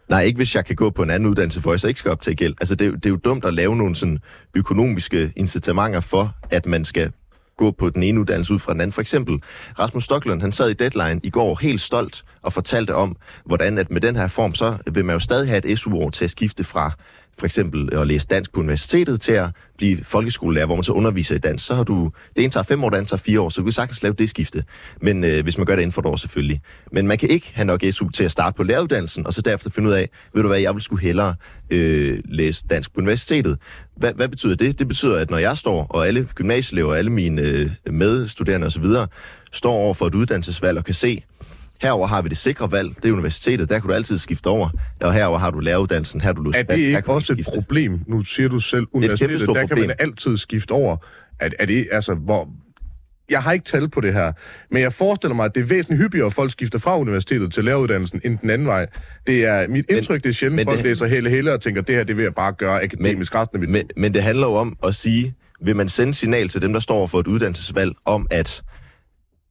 [0.08, 2.10] Nej, ikke hvis jeg kan gå på en anden uddannelse, for jeg så ikke skal
[2.10, 2.54] op til gæld.
[2.60, 4.18] Altså, det, er det er jo dumt at lave nogle sådan
[4.54, 7.12] økonomiske incitamenter for, at man skal
[7.56, 8.92] gå på den ene uddannelse ud fra den anden.
[8.92, 9.42] For eksempel,
[9.78, 13.90] Rasmus Stocklund, han sad i Deadline i går helt stolt og fortalte om, hvordan at
[13.90, 16.64] med den her form, så vil man jo stadig have et SU-år til at skifte
[16.64, 16.90] fra
[17.38, 21.34] for eksempel at læse dansk på universitetet til at blive folkeskolelærer, hvor man så underviser
[21.34, 21.66] i dansk.
[21.66, 23.64] Så har du, det ene tager fem år, det andet tager fire år, så du
[23.64, 24.64] kan sagtens lave det skifte.
[25.00, 26.60] Men øh, hvis man gør det inden for et år selvfølgelig.
[26.92, 29.70] Men man kan ikke have nok SU til at starte på læreruddannelsen, og så derefter
[29.70, 31.34] finde ud af, ved du hvad, jeg vil skulle hellere
[31.70, 33.58] øh, læse dansk på universitetet.
[33.96, 34.78] Hvad, hvad betyder det?
[34.78, 38.84] Det betyder, at når jeg står, og alle gymnasieelever, alle mine øh, medstuderende osv.,
[39.52, 41.24] står over for et uddannelsesvalg og kan se,
[41.82, 44.68] Herover har vi det sikre valg, det er universitetet, der kan du altid skifte over.
[45.00, 47.46] Og herover har du læreruddannelsen, her er du låst Er det fast, ikke også et
[47.54, 48.00] problem?
[48.06, 49.90] Nu siger du selv, universitetet, der kan man problem.
[49.98, 50.96] altid skifte over.
[51.40, 52.48] Er, er det, altså, hvor...
[53.30, 54.32] Jeg har ikke tal på det her,
[54.70, 57.64] men jeg forestiller mig, at det er væsentligt hyppigere, at folk skifter fra universitetet til
[57.64, 58.86] læreruddannelsen, end den anden vej.
[59.26, 61.60] Det er mit indtryk, det er sjældent, men at folk det- læser hele hele og
[61.60, 64.22] tænker, det her, det vil jeg bare gøre akademisk resten af mit Men, men det
[64.22, 67.26] handler jo om at sige, vil man sende signal til dem, der står for et
[67.26, 68.62] uddannelsesvalg, om at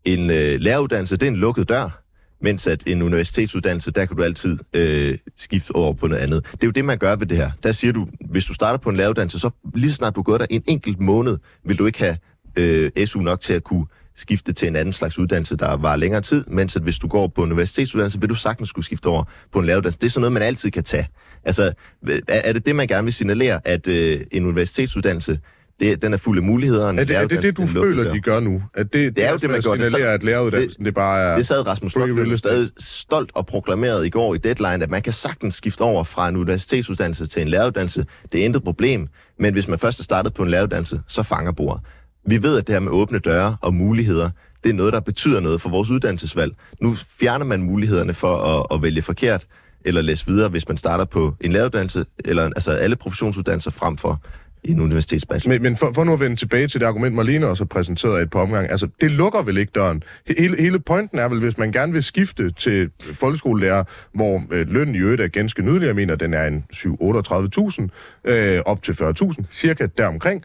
[0.06, 2.02] en øh, læreruddannelse, det er en lukket dør,
[2.42, 6.46] mens at en universitetsuddannelse, der kan du altid øh, skifte over på noget andet.
[6.52, 7.52] Det er jo det, man gør ved det her.
[7.64, 10.46] Der siger du, hvis du starter på en læreruddannelse, så lige snart du går der
[10.50, 12.18] en enkelt måned, vil du ikke have
[12.56, 13.86] øh, SU nok til at kunne
[14.16, 17.28] skifte til en anden slags uddannelse, der var længere tid, mens at hvis du går
[17.28, 20.00] på en universitetsuddannelse, vil du sagtens skulle skifte over på en læreruddannelse.
[20.00, 21.08] Det er sådan noget, man altid kan tage.
[21.44, 21.74] Altså,
[22.08, 25.40] er, er det det, man gerne vil signalere, at øh, en universitetsuddannelse,
[25.82, 26.88] det, den er fuld af muligheder?
[26.88, 28.14] Er det, er det det, du føler, dør?
[28.14, 28.64] de gør nu?
[28.74, 29.76] At det, Det er jo det, man gør.
[29.76, 31.36] Det så- at læreruddannelsen, det, det bare er...
[31.36, 35.14] Det sad Rasmus Stoklund stadig stolt og proklameret i går i Deadline, at man kan
[35.14, 38.06] sagtens skifte over fra en universitetsuddannelse til en læreruddannelse.
[38.32, 39.08] Det er intet problem,
[39.40, 41.82] men hvis man først er startet på en læreruddannelse, så fanger bordet.
[42.26, 44.30] Vi ved, at det her med åbne døre og muligheder,
[44.64, 46.54] det er noget, der betyder noget for vores uddannelsesvalg.
[46.82, 49.46] Nu fjerner man mulighederne for at, at vælge forkert
[49.86, 54.22] eller læse videre, hvis man starter på en læreruddannelse, eller altså alle professionsuddannelser frem for
[54.64, 55.54] en universitetsbachelor.
[55.54, 58.22] Men, men for, for nu at vende tilbage til det argument, Marlene også har præsenteret
[58.22, 60.04] et par omgang, altså det lukker vel ikke døren.
[60.38, 63.84] Hele, hele pointen er vel, hvis man gerne vil skifte til folkeskolelærer,
[64.14, 68.62] hvor øh, lønnen i øvrigt er ganske nydelig, jeg mener, den er en 7-38.000, øh,
[68.66, 70.42] op til 40.000, cirka deromkring.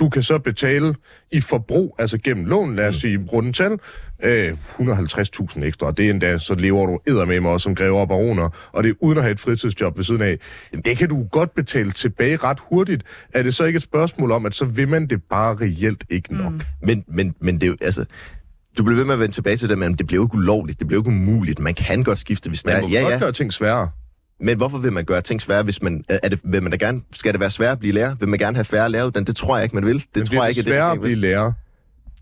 [0.00, 0.94] Du kan så betale
[1.32, 3.78] i forbrug, altså gennem lån, lad os sige rundt tal,
[4.22, 8.00] øh, 150.000 ekstra, og det er endda, så lever du med mig også som grever
[8.00, 10.38] og baroner, og det er uden at have et fritidsjob ved siden af.
[10.84, 13.02] Det kan du godt betale tilbage ret hurtigt.
[13.34, 16.34] Er det så ikke et spørgsmål om, at så vil man det bare reelt ikke
[16.34, 16.52] nok?
[16.52, 16.60] Mm.
[16.82, 18.04] Men, men, men det er jo, altså,
[18.78, 20.78] du bliver ved med at vende tilbage til det, men det bliver jo ikke ulovligt,
[20.78, 21.58] det bliver jo ikke umuligt.
[21.58, 22.92] Man kan godt skifte, hvis Man må er...
[22.92, 23.18] Ja, godt ja.
[23.18, 23.88] gøre ting sværere.
[24.42, 26.04] Men hvorfor vil man gøre ting svære, hvis man...
[26.08, 28.14] Er det, vil man da gerne, skal det være svært at blive lærer?
[28.14, 29.32] Vil man gerne have færre læreruddannelser?
[29.32, 29.94] Det tror jeg ikke, man vil.
[29.98, 31.52] Det Det tror jeg ikke, det sværere det, at blive lærer.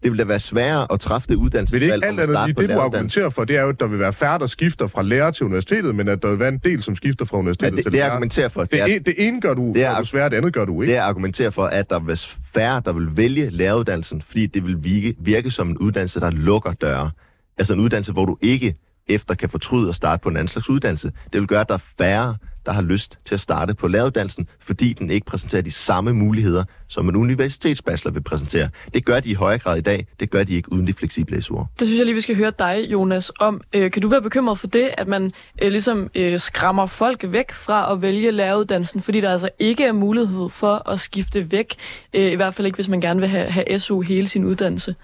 [0.03, 2.53] det vil da være sværere at træffe det Vil det uddannelsesvalg ikke alt andet starte
[2.53, 5.03] det, du argumenterer for, det er jo, at der vil være færre, der skifter fra
[5.03, 7.77] lærer til universitetet, men at der vil være en del, som skifter fra Ja, universitetet
[7.77, 8.11] det, til det lærer.
[8.11, 10.37] argumenterer for, det Det, er, det ene gør du, Det er- gør du svært, det
[10.37, 10.93] andet gør du ikke.
[10.93, 12.16] det er at argumentere for, at der vil være
[12.55, 16.73] færre, der vil vælge læreruddannelsen, fordi det vil virke, virke som en uddannelse, der lukker
[16.73, 17.11] døre.
[17.59, 18.75] Altså en uddannelse, hvor du ikke
[19.09, 21.13] efter kan fortryde at starte på en anden slags uddannelse.
[21.33, 22.37] Det vil gøre, at der er færre,
[22.69, 26.65] der har lyst til at starte på læreruddannelsen, fordi den ikke præsenterer de samme muligheder,
[26.89, 28.69] som en universitetsbachelor vil præsentere.
[28.95, 30.07] Det gør de i højere grad i dag.
[30.21, 31.67] Det gør de ikke uden de fleksible SU'er.
[31.79, 33.61] Det synes jeg lige, vi skal høre dig, Jonas, om.
[33.73, 35.33] Øh, kan du være bekymret for det, at man
[35.63, 39.93] øh, ligesom øh, skræmmer folk væk fra at vælge læreruddannelsen, fordi der altså ikke er
[39.93, 41.75] mulighed for at skifte væk,
[42.15, 44.95] øh, i hvert fald ikke, hvis man gerne vil have, have SU hele sin uddannelse?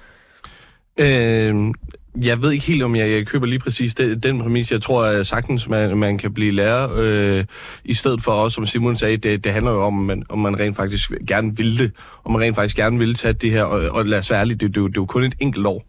[1.01, 1.55] Øh,
[2.23, 4.71] jeg ved ikke helt, om jeg, jeg køber lige præcis den, den præmis.
[4.73, 6.89] Jeg tror at sagtens, man, man kan blive lærer.
[6.97, 7.45] Øh,
[7.85, 10.61] I stedet for også, som Simon sagde, det, det handler jo om, man, om man
[10.61, 11.93] rent faktisk gerne vil det.
[12.25, 13.63] Om man rent faktisk gerne vil tage det her.
[13.63, 15.67] Og, og lad os være ærlige, det, det, det, det er jo kun et enkelt
[15.67, 15.87] år.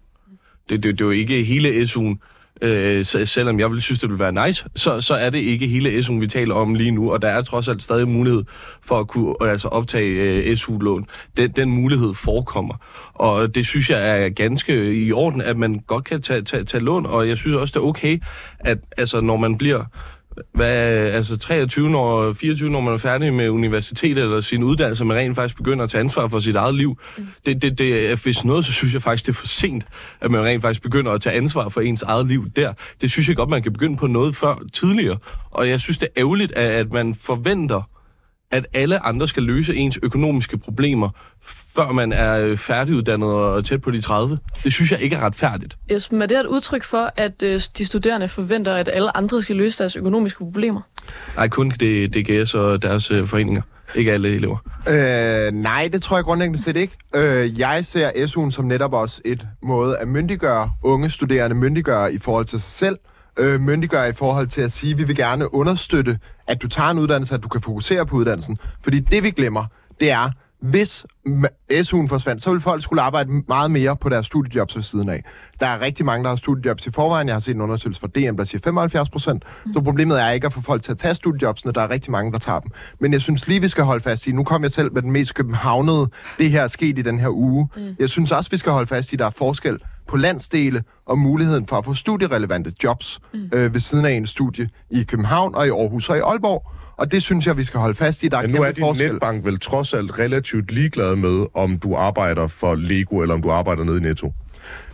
[0.70, 2.18] Det, det, det er jo ikke hele SU'en.
[2.62, 5.68] Øh, så, selvom jeg ville synes, det ville være nice, så, så er det ikke
[5.68, 8.44] hele SU'en, vi taler om lige nu, og der er trods alt stadig mulighed
[8.82, 11.06] for at kunne altså, optage øh, SU-lån.
[11.38, 12.76] Den, den mulighed forekommer,
[13.14, 16.84] og det synes jeg er ganske i orden, at man godt kan tage, tage, tage
[16.84, 18.20] lån, og jeg synes også, det er okay,
[18.60, 19.84] at altså, når man bliver
[20.54, 20.72] hvad,
[21.12, 25.36] altså 23, når, 24, når man er færdig med universitet eller sin uddannelse, man rent
[25.36, 26.98] faktisk begynder at tage ansvar for sit eget liv.
[27.18, 27.28] Mm.
[27.46, 29.86] Det, det, det, hvis noget, så synes jeg faktisk, det er for sent,
[30.22, 32.74] at man rent faktisk begynder at tage ansvar for ens eget liv der.
[33.02, 35.18] Det synes jeg godt, man kan begynde på noget før tidligere.
[35.52, 37.90] Og jeg synes, det er ærgerligt, at, at man forventer,
[38.52, 41.10] at alle andre skal løse ens økonomiske problemer,
[41.76, 44.40] før man er øh, færdiguddannet og tæt på de 30.
[44.64, 45.78] Det synes jeg ikke er retfærdigt.
[45.90, 49.56] Esben, er det et udtryk for, at øh, de studerende forventer, at alle andre skal
[49.56, 50.82] løse deres økonomiske problemer?
[51.36, 53.62] Nej, kun det DGS og deres øh, foreninger.
[53.96, 54.58] Ikke alle elever.
[54.90, 56.98] Øh, nej, det tror jeg grundlæggende set ikke.
[57.16, 62.20] Øh, jeg ser SU'en som netop også et måde at myndiggøre unge studerende, myndiggøre i
[62.20, 62.98] forhold til sig selv,
[63.38, 66.90] øh, myndiggøre i forhold til at sige, at vi vil gerne understøtte, at du tager
[66.90, 68.58] en uddannelse, at du kan fokusere på uddannelsen.
[68.84, 69.66] Fordi det vi glemmer,
[70.00, 70.30] det er,
[70.66, 71.06] hvis
[71.72, 75.24] SU'en forsvandt, så vil folk skulle arbejde meget mere på deres studiejobs ved siden af.
[75.60, 77.28] Der er rigtig mange, der har studiejobs i forvejen.
[77.28, 79.44] Jeg har set en undersøgelse fra DM, der siger 75 procent.
[79.74, 81.74] Så problemet er ikke at få folk til at tage studiejobsene.
[81.74, 82.72] Der er rigtig mange, der tager dem.
[83.00, 85.12] Men jeg synes lige, vi skal holde fast i, nu kom jeg selv med den
[85.12, 87.70] mest københavnede, det her er sket i den her uge.
[87.78, 87.96] Mm.
[88.00, 91.20] Jeg synes også, vi skal holde fast i, at der er forskel på landsdele og
[91.20, 93.50] muligheden for at få studierelevante jobs mm.
[93.54, 96.72] øh, ved siden af en studie i København og i Aarhus og i Aalborg.
[96.98, 98.28] Og det synes jeg, vi skal holde fast i.
[98.28, 99.12] Der er Men nu er din forskel.
[99.12, 103.52] netbank vel trods alt relativt ligeglad med, om du arbejder for Lego, eller om du
[103.52, 104.34] arbejder nede i Netto.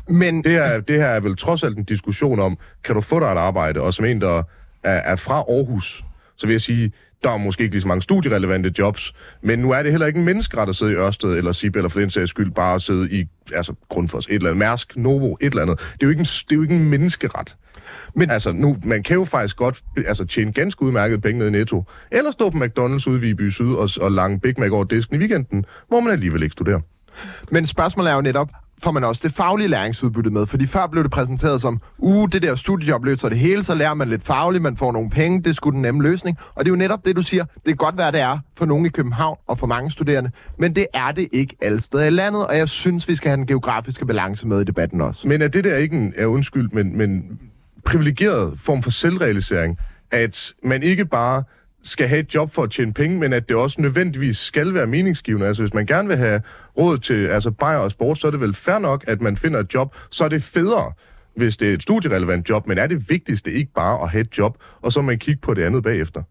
[0.09, 3.19] Men Det her, det her er vel trods alt en diskussion om, kan du få
[3.19, 3.81] dig et arbejde?
[3.81, 4.43] Og som en, der
[4.83, 6.03] er, er fra Aarhus,
[6.37, 6.91] så vil jeg sige,
[7.23, 10.19] der er måske ikke lige så mange studierelevante jobs, men nu er det heller ikke
[10.19, 12.81] en menneskeret at sidde i Ørsted eller SIB, eller for den sags skyld bare at
[12.81, 15.79] sidde i altså, Grundfos, et eller andet, Mærsk, Novo, et eller andet.
[15.79, 17.55] Det er jo ikke en, det er jo ikke en menneskeret.
[18.15, 21.51] Men altså, nu, man kan jo faktisk godt altså, tjene ganske udmærket penge ned i
[21.51, 24.83] Netto, eller stå på McDonald's ude i Viby Syd og, og lange Big Mac over
[24.83, 26.79] disken i weekenden, hvor man alligevel ikke studerer.
[27.51, 28.49] Men spørgsmålet er jo netop,
[28.83, 30.45] får man også det faglige læringsudbytte med?
[30.45, 33.93] Fordi før blev det præsenteret som, uh, det der studiejob løser det hele, så lærer
[33.93, 36.37] man lidt fagligt, man får nogle penge, det skulle den nemme løsning.
[36.55, 37.43] Og det er jo netop det, du siger.
[37.43, 40.75] Det kan godt være, det er for nogle i København og for mange studerende, men
[40.75, 43.47] det er det ikke alle steder i landet, og jeg synes, vi skal have den
[43.47, 45.27] geografiske balance med i debatten også.
[45.27, 47.39] Men er det der ikke en, er undskyld, men, men
[47.85, 49.77] privilegeret form for selvrealisering,
[50.11, 51.43] at man ikke bare
[51.83, 54.87] skal have et job for at tjene penge, men at det også nødvendigvis skal være
[54.87, 55.47] meningsgivende.
[55.47, 56.41] Altså hvis man gerne vil have
[56.77, 59.59] råd til altså bajer og sport, så er det vel fair nok, at man finder
[59.59, 60.91] et job, så er det federe,
[61.35, 64.37] hvis det er et studierelevant job, men er det vigtigste ikke bare at have et
[64.37, 66.23] job, og så man kigge på det andet bagefter?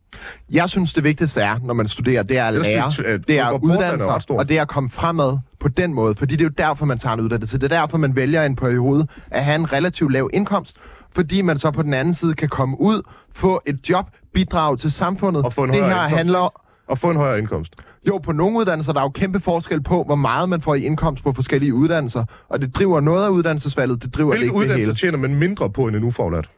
[0.51, 4.09] Jeg synes, det vigtigste er, når man studerer, det er at lære, det er uddannelse,
[4.29, 6.15] og det er at komme fremad på den måde.
[6.15, 7.59] Fordi det er jo derfor, man tager en uddannelse.
[7.59, 10.77] Det er derfor, man vælger en periode at have en relativt lav indkomst,
[11.15, 13.03] fordi man så på den anden side kan komme ud,
[13.35, 15.45] få et job, bidrage til samfundet.
[15.45, 16.17] Og få en det her indkomst.
[16.17, 17.75] handler at få en højere indkomst.
[18.09, 20.83] Jo, på nogle uddannelser der er jo kæmpe forskel på, hvor meget man får i
[20.85, 22.25] indkomst på forskellige uddannelser.
[22.49, 24.97] Og det driver noget af uddannelsesvalget, det driver det Hvilke ikke det uddannelser hele.
[24.97, 26.49] tjener man mindre på end en ufaglært?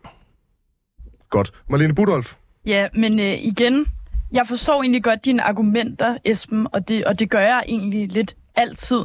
[1.31, 1.53] Godt.
[1.71, 2.35] Marlene Budolf.
[2.67, 3.87] Ja, men øh, igen,
[4.33, 8.37] jeg forstår egentlig godt dine argumenter, Esben, og det, og det gør jeg egentlig lidt
[8.57, 9.01] altid.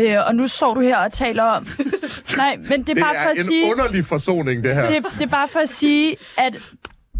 [0.00, 1.66] Øh, og nu står du her og taler om...
[2.36, 3.70] Nej, men det er Det bare for er at en sige...
[3.72, 4.90] underlig forsoning, det her.
[4.90, 6.56] Det, det er bare for at sige, at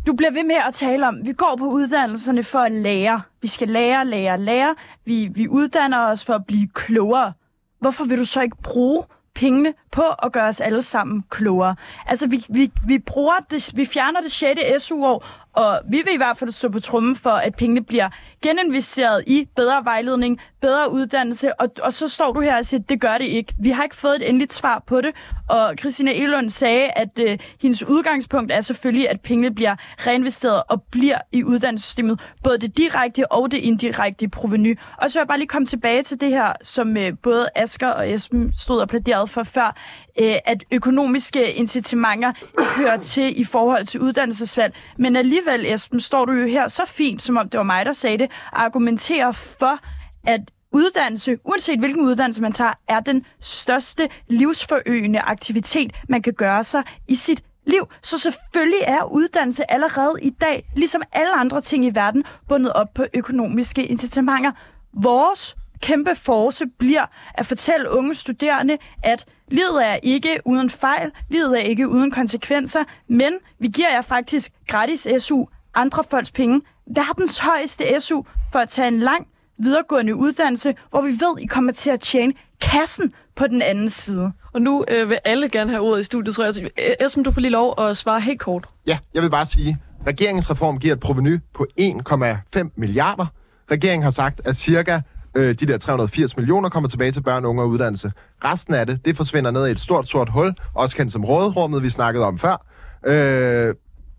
[0.06, 3.22] du bliver ved med at tale om, vi går på uddannelserne for at lære.
[3.42, 4.74] Vi skal lære, lære, lære.
[5.04, 7.32] Vi, vi uddanner os for at blive klogere.
[7.80, 9.04] Hvorfor vil du så ikke bruge
[9.34, 11.76] pengene på at gøre os alle sammen klogere?
[12.06, 14.60] Altså, vi, vi, vi, bruger det, vi fjerner det 6.
[14.82, 18.08] SU-år, og vi vil i hvert fald stå på trummen for, at pengene bliver
[18.42, 22.88] geninvesteret i bedre vejledning, bedre uddannelse, og, og så står du her og siger, at
[22.88, 23.54] det gør det ikke.
[23.60, 25.10] Vi har ikke fået et endeligt svar på det,
[25.48, 30.82] og Christina Elund sagde, at øh, hendes udgangspunkt er selvfølgelig, at pengene bliver reinvesteret og
[30.82, 34.78] bliver i uddannelsessystemet, både det direkte og det indirekte proveny.
[34.98, 37.88] Og så vil jeg bare lige komme tilbage til det her, som øh, både Asger
[37.88, 39.76] og Esben stod og plæderede for før,
[40.20, 42.32] øh, at økonomiske incitamenter
[42.78, 44.74] hører til i forhold til uddannelsesvalg.
[44.98, 47.92] Men alligevel, Esben, står du jo her så fint, som om det var mig, der
[47.92, 49.78] sagde det, argumenterer for,
[50.26, 50.40] at
[50.72, 56.82] uddannelse, uanset hvilken uddannelse man tager, er den største livsforøgende aktivitet, man kan gøre sig
[57.08, 57.88] i sit liv.
[58.02, 62.94] Så selvfølgelig er uddannelse allerede i dag, ligesom alle andre ting i verden, bundet op
[62.94, 64.52] på økonomiske incitamenter.
[64.92, 71.58] Vores kæmpe force bliver at fortælle unge studerende, at livet er ikke uden fejl, livet
[71.58, 77.38] er ikke uden konsekvenser, men vi giver jer faktisk gratis SU, andre folks penge, verdens
[77.38, 78.22] højeste SU
[78.52, 79.26] for at tage en lang
[79.58, 84.32] videregående uddannelse, hvor vi ved, I kommer til at tjene kassen på den anden side.
[84.52, 86.54] Og nu øh, vil alle gerne have ordet i studiet, tror jeg.
[86.54, 88.66] Så, øh, Esben, du får lige lov at svare helt kort.
[88.86, 93.26] Ja, jeg vil bare sige, regeringens reform giver et proveny på 1,5 milliarder.
[93.70, 95.00] Regeringen har sagt, at cirka
[95.38, 98.12] øh, de der 380 millioner kommer tilbage til børn, unge og uddannelse.
[98.44, 101.82] Resten af det, det forsvinder ned i et stort, sort hul, også kendt som rådrummet,
[101.82, 102.66] vi snakkede om før.
[103.06, 103.74] Øh,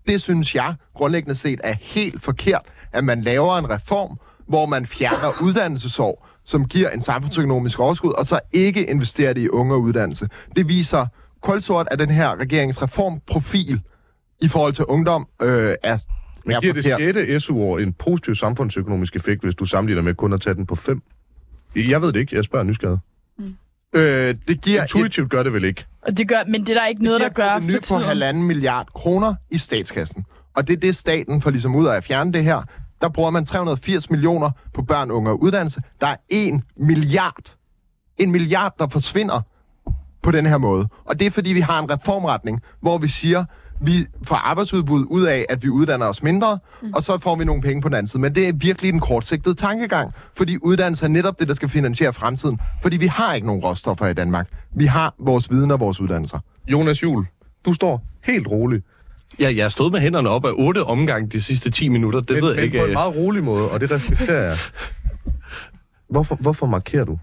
[0.07, 2.61] det synes jeg grundlæggende set er helt forkert,
[2.93, 8.26] at man laver en reform, hvor man fjerner uddannelsesår, som giver en samfundsøkonomisk overskud, og
[8.26, 10.30] så ikke investerer det i unge og uddannelse.
[10.55, 11.05] Det viser
[11.41, 13.82] kulsort at den her regeringsreformprofil
[14.41, 15.97] i forhold til ungdom øh, er,
[16.46, 17.16] men er giver det forkert.
[17.16, 17.44] 6.
[17.44, 21.02] SU-år en positiv samfundsøkonomisk effekt, hvis du sammenligner med kun at tage den på 5?
[21.76, 22.36] Jeg ved det ikke.
[22.36, 23.00] Jeg spørger nysgerrig.
[23.96, 25.86] Øh, det giver et, Intuitivt gør det vel ikke?
[26.02, 27.80] Og det gør, men det er der ikke noget, der det giver gør et provenu
[27.82, 30.26] for på halvanden milliard kroner i statskassen.
[30.54, 32.62] Og det er det, staten får ligesom ud af at fjerne det her.
[33.02, 35.82] Der bruger man 380 millioner på børn, unge og uddannelse.
[36.02, 37.56] Der er en milliard.
[38.18, 39.42] En milliard, der forsvinder
[40.22, 40.88] på den her måde.
[41.06, 43.46] Og det er, fordi vi har en reformretning, hvor vi siger,
[43.82, 46.94] vi får arbejdsudbud ud af, at vi uddanner os mindre, mm.
[46.94, 48.22] og så får vi nogle penge på den anden side.
[48.22, 52.14] Men det er virkelig den kortsigtede tankegang, fordi uddannelse er netop det, der skal finansiere
[52.14, 52.60] fremtiden.
[52.82, 54.48] Fordi vi har ikke nogen råstoffer i Danmark.
[54.76, 56.40] Vi har vores viden og vores uddannelser.
[56.68, 57.26] Jonas Jul,
[57.66, 58.86] du står helt roligt.
[59.40, 62.20] Ja, jeg har stået med hænderne op af otte omgang de sidste 10 minutter.
[62.20, 62.78] Det men, ved jeg men ikke.
[62.78, 62.94] på en øh.
[62.94, 64.58] meget rolig måde, og det respekterer jeg.
[66.10, 67.20] Hvorfor, hvorfor markerer du?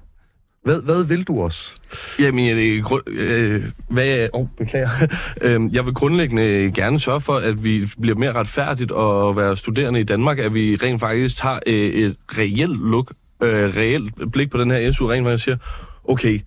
[0.67, 1.75] Hvad, hvad vil du os?
[2.19, 4.89] Jamen, jeg, grund, øh, hvad, oh, beklager.
[5.43, 10.01] Øhm, jeg vil grundlæggende gerne sørge for, at vi bliver mere retfærdigt at være studerende
[10.01, 13.13] i Danmark, at vi rent faktisk har øh, et reelt look,
[13.43, 15.57] øh, reelt blik på den her SU, rent faktisk siger,
[16.05, 16.41] okay,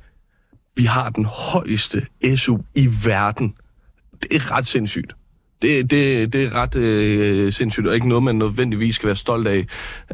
[0.76, 2.06] vi har den højeste
[2.36, 3.56] SU i verden.
[4.24, 5.14] Det er ret sindssygt.
[5.62, 9.48] Det, det, det er ret øh, sindssygt, og ikke noget, man nødvendigvis skal være stolt
[9.48, 9.60] af.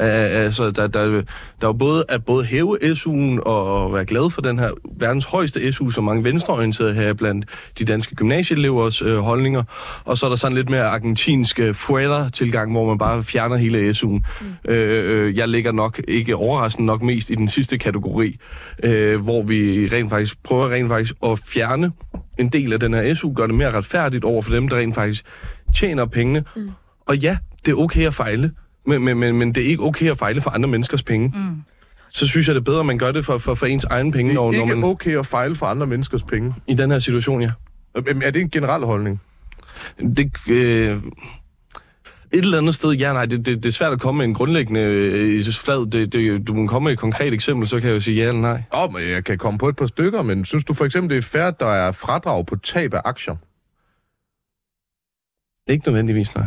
[0.02, 0.06] Uh,
[0.46, 1.22] altså, der, der, der
[1.62, 5.26] er jo både at både hæve SU'en og, og være glad for den her verdens
[5.26, 7.46] højeste SU, som mange venstreorienterede her blandt
[7.80, 9.64] de danske gymnasieelevers øh, holdninger.
[10.06, 13.90] Og så er der sådan lidt mere argentinsk øh, fuera-tilgang, hvor man bare fjerner hele
[13.90, 14.08] SU'en.
[14.42, 14.72] Mm.
[14.72, 18.38] Øh, øh, jeg ligger nok, ikke overraskende nok mest i den sidste kategori,
[18.84, 21.92] øh, hvor vi rent faktisk prøver rent faktisk at fjerne
[22.38, 24.96] en del af den her SU, gør det mere retfærdigt over for dem, der rent
[24.96, 25.26] faktisk
[25.76, 26.44] tjener pengene.
[26.56, 26.70] Mm.
[27.06, 28.52] Og ja, det er okay at fejle,
[28.86, 31.34] men, men, men, men det er ikke okay at fejle for andre menneskers penge.
[31.36, 31.62] Mm.
[32.10, 34.12] Så synes jeg, det er bedre, at man gør det for, for, for ens egen
[34.12, 36.54] penge, Det når, er når ikke man okay at fejle for andre menneskers penge.
[36.68, 37.50] i den her situation, ja.
[38.08, 39.22] Øhm, Er det en generel holdning?
[40.00, 40.98] Det, øh,
[42.32, 44.34] et eller andet sted, ja, nej, det, det, det er svært at komme med en
[44.34, 45.92] grundlæggende øh, flad.
[45.92, 48.28] Det, det, du må komme med et konkret eksempel, så kan jeg jo sige ja
[48.28, 48.64] eller nej.
[48.74, 51.18] Åh, men jeg kan komme på et par stykker, men synes du for eksempel, det
[51.18, 53.36] er fair, at der er fradrag på tab af aktier?
[55.68, 56.46] Ikke nødvendigvis, nej.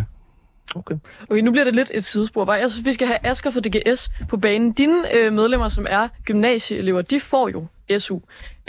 [0.74, 0.94] Okay.
[1.30, 2.44] Okay, nu bliver det lidt et sidespor.
[2.44, 2.56] Bare.
[2.56, 4.72] Jeg synes, vi skal have Asger fra DGS på banen.
[4.72, 7.66] Dine øh, medlemmer, som er gymnasieelever, de får jo
[7.98, 8.18] SU.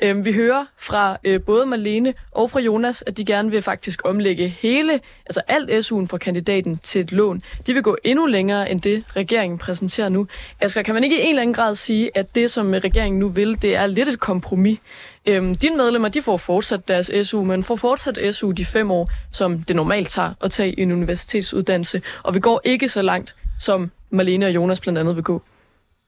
[0.04, 4.02] Øhm, vi hører fra øh, både Marlene og fra Jonas, at de gerne vil faktisk
[4.06, 7.42] omlægge hele, altså alt SU'en fra kandidaten til et lån.
[7.68, 10.28] De vil gå endnu længere end det, regeringen præsenterer nu.
[10.60, 13.20] Asger, kan man ikke i en eller anden grad sige, at det, som øh, regeringen
[13.20, 14.80] nu vil, det er lidt et kompromis?
[15.26, 19.10] Øhm, dine medlemmer, de får fortsat deres SU, men får fortsat SU de fem år,
[19.32, 22.02] som det normalt tager at tage en universitetsuddannelse.
[22.24, 25.42] Og vi går ikke så langt, som Marlene og Jonas blandt andet vil gå.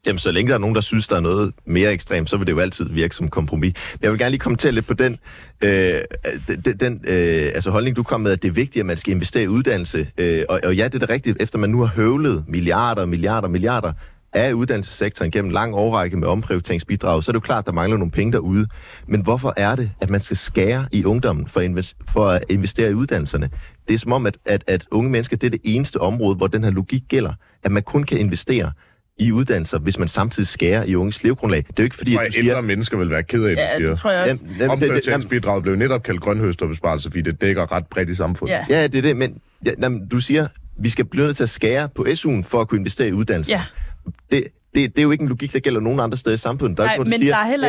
[0.06, 2.48] Jamen, så længe der er nogen, der synes, der er noget mere ekstremt, så vil
[2.48, 3.74] det jo altid virke som kompromis.
[3.94, 5.20] Men jeg vil gerne lige kommentere lidt på den,
[5.62, 6.02] øh,
[6.66, 9.14] den, den øh, altså holdning, du kom med, at det er vigtigt, at man skal
[9.14, 10.08] investere i uddannelse.
[10.18, 13.48] Øh, og, og ja, det er da rigtigt, efter man nu har høvlet milliarder, milliarder,
[13.48, 13.94] milliarder
[14.34, 17.98] af uddannelsessektoren gennem lang årrække med omprioriteringsbidrag, så er det jo klart, at der mangler
[17.98, 18.68] nogle penge derude.
[19.08, 22.92] Men hvorfor er det, at man skal skære i ungdommen for, invest- for at investere
[22.92, 23.50] i uddannelserne?
[23.88, 26.48] Det er som om, at, at, at unge mennesker, det er det eneste område, hvor
[26.48, 27.34] den her logik gælder.
[27.64, 28.72] At man kun kan investere
[29.22, 31.58] i uddannelser, hvis man samtidig skærer i unges levegrundlag.
[31.58, 32.62] Det er jo ikke fordi, at du ældre siger...
[32.62, 33.90] mennesker vil være ked af, det, Ja, siger.
[33.90, 34.44] det tror jeg også.
[34.60, 38.54] Jamen, Omprioriteringsbidraget blev netop kaldt grønhøsterbesparelse, fordi det dækker ret bredt i samfundet.
[38.54, 38.66] Ja.
[38.70, 40.48] ja, det er det, men ja, jamen, du siger,
[40.80, 43.52] vi skal blive nødt til at skære på SU'en for at kunne investere i uddannelse.
[43.52, 43.64] Ja.
[44.32, 44.44] Det,
[44.76, 46.78] det, det er jo ikke en logik, der gælder nogen andre steder i samfundet.
[46.78, 47.68] Der er, Nej, ikke nogen, der, men siger, der er heller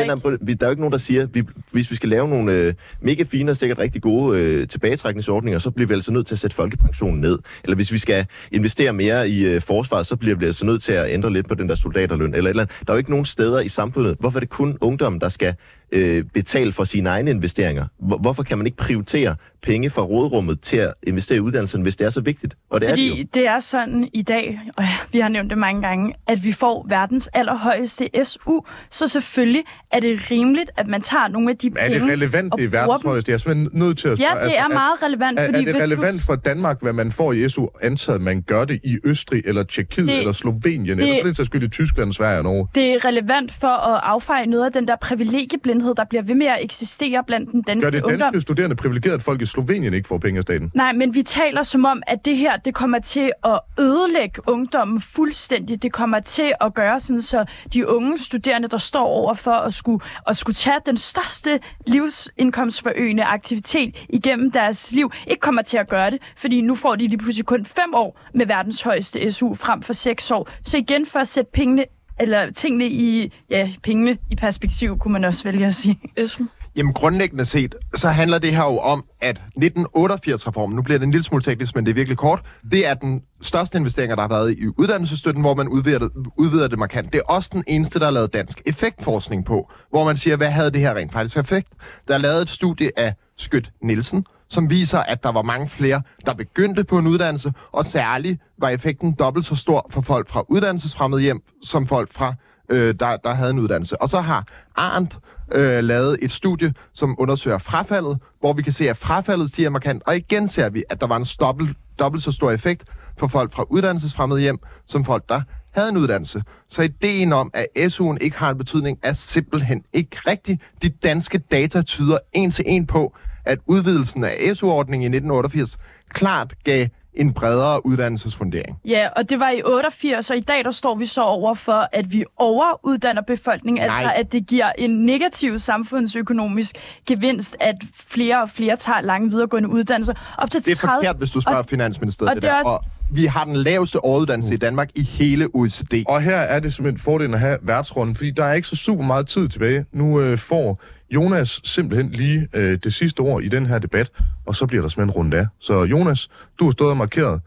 [0.59, 3.23] der er jo ikke nogen, der siger, vi, hvis vi skal lave nogle øh, mega
[3.23, 6.55] fine og sikkert rigtig gode øh, tilbagetrækningsordninger, så bliver vi altså nødt til at sætte
[6.55, 7.39] folkepensionen ned.
[7.63, 10.91] Eller hvis vi skal investere mere i øh, forsvaret, så bliver vi altså nødt til
[10.91, 12.33] at ændre lidt på den der soldaterløn.
[12.33, 12.87] Eller et eller andet.
[12.87, 14.15] Der er jo ikke nogen steder i samfundet.
[14.19, 15.55] Hvorfor er det kun ungdom, der skal
[15.93, 17.85] øh, betale for sine egne investeringer?
[17.99, 21.95] Hvor, hvorfor kan man ikke prioritere penge fra rådrummet til at investere i uddannelsen, hvis
[21.95, 22.55] det er så vigtigt?
[22.69, 23.11] Og det er det jo.
[23.11, 24.83] Fordi det er sådan i dag, og
[25.13, 29.99] vi har nævnt det mange gange, at vi får verdens allerhøjeste SU, så selvfølgelig er
[29.99, 32.65] det rimeligt, at man tager nogle af de Men er penge det relevant, og det
[32.65, 33.29] er bruger verdens højeste?
[33.31, 34.45] Jeg er simpelthen nødt til at Ja, spørge.
[34.45, 36.25] det er altså, meget relevant, Er, fordi er det relevant du...
[36.25, 40.07] for Danmark, hvad man får i SU, antaget man gør det i Østrig, eller Tjekkiet,
[40.07, 42.67] Det- eller Slovenien, det- eller for den sags skyld i Tyskland, Sverige og Norge?
[42.75, 46.45] Det er relevant for at affeje noget af den der privilegieblindhed, der bliver ved med
[46.47, 48.19] at eksistere blandt den danske Gør det ungdom.
[48.19, 50.71] danske studerende privilegeret, at folk i Slovenien ikke får penge af staten?
[50.73, 55.01] Nej, men vi taler som om, at det her, det kommer til at ødelægge ungdommen
[55.01, 55.83] fuldstændig.
[55.83, 59.73] Det kommer til at gøre sådan, så de unge studerende, der står over for at
[59.73, 65.89] skulle, at skulle tage den største livsindkomstforøgende aktivitet igennem deres liv, ikke kommer til at
[65.89, 69.53] gøre det, fordi nu får de lige pludselig kun fem år med verdens højeste SU
[69.53, 70.49] frem for seks år.
[70.65, 71.85] Så igen for at sætte pengene
[72.19, 75.99] eller tingene i, ja, pengene i perspektiv, kunne man også vælge at sige.
[76.17, 76.49] Esben?
[76.75, 81.11] Jamen grundlæggende set, så handler det her jo om, at 1988-reformen, nu bliver det en
[81.11, 82.41] lille smule teknisk, men det er virkelig kort,
[82.71, 86.67] det er den største investeringer, der har været i uddannelsesstøtten, hvor man udvider det, udvider
[86.67, 87.13] det markant.
[87.13, 90.49] Det er også den eneste, der har lavet dansk effektforskning på, hvor man siger, hvad
[90.49, 91.67] havde det her rent faktisk effekt?
[92.07, 96.01] Der er lavet et studie af Skødt Nielsen, som viser, at der var mange flere,
[96.25, 100.43] der begyndte på en uddannelse, og særligt var effekten dobbelt så stor for folk fra
[100.49, 102.33] uddannelsesfremmede hjem, som folk fra
[102.69, 104.01] øh, der, der havde en uddannelse.
[104.01, 105.19] Og så har Arndt
[105.51, 110.03] øh, lavet et studie, som undersøger frafaldet, hvor vi kan se, at frafaldet stiger markant.
[110.07, 112.83] Og igen ser vi, at der var en dobbelt, dobbelt så stor effekt
[113.17, 115.41] for folk fra uddannelsesfremmede hjem, som folk, der
[115.73, 116.43] havde en uddannelse.
[116.69, 120.59] Så ideen om, at SU'en ikke har en betydning, er simpelthen ikke rigtig.
[120.81, 123.15] De danske data tyder en til en på,
[123.45, 125.77] at udvidelsen af SU-ordningen i 1988
[126.09, 128.77] klart gav en bredere uddannelsesfundering.
[128.85, 131.87] Ja, og det var i 88, og i dag der står vi så over for,
[131.91, 133.97] at vi overuddanner befolkningen, Nej.
[133.97, 136.75] altså at det giver en negativ samfundsøkonomisk
[137.05, 137.75] gevinst, at
[138.07, 140.13] flere og flere tager lange videregående uddannelser.
[140.37, 140.97] Op til Det er 30...
[140.97, 142.29] forkert, hvis du spørger og- Finansministeriet.
[142.29, 142.59] og det det er der.
[142.59, 142.83] også- Og
[143.15, 146.03] vi har den laveste overuddannelse i Danmark i hele OECD.
[146.07, 149.03] Og her er det simpelthen fordelen at have værtsrunden, fordi der er ikke så super
[149.03, 149.85] meget tid tilbage.
[149.91, 150.81] Nu øh, får
[151.15, 154.11] Jonas simpelthen lige øh, det sidste ord i den her debat,
[154.45, 155.47] og så bliver der simpelthen rundt af.
[155.59, 157.41] Så Jonas, du har stået og markeret.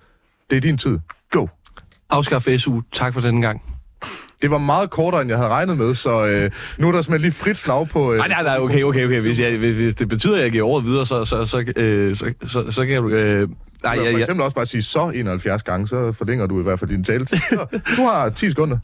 [0.51, 0.99] Det er din tid.
[1.31, 1.47] Go!
[2.11, 2.81] Afskaf SU.
[2.93, 3.63] Tak for denne gang.
[4.43, 7.21] Det var meget kortere, end jeg havde regnet med, så øh, nu er der simpelthen
[7.21, 8.13] lige frit slag på...
[8.13, 9.21] Øh, Nej, nej, nej, okay, okay, okay.
[9.21, 12.33] Hvis, jeg, hvis, det betyder, at jeg giver ordet videre, så, så, så, øh, så,
[12.47, 13.09] så, så kan du...
[13.09, 13.49] Øh, nej, Du
[13.83, 16.63] kan jeg, for jeg, eksempel også bare sige så 71 gange, så forlænger du i
[16.63, 17.05] hvert fald din.
[17.05, 18.79] Så, Du har 10 sekunder.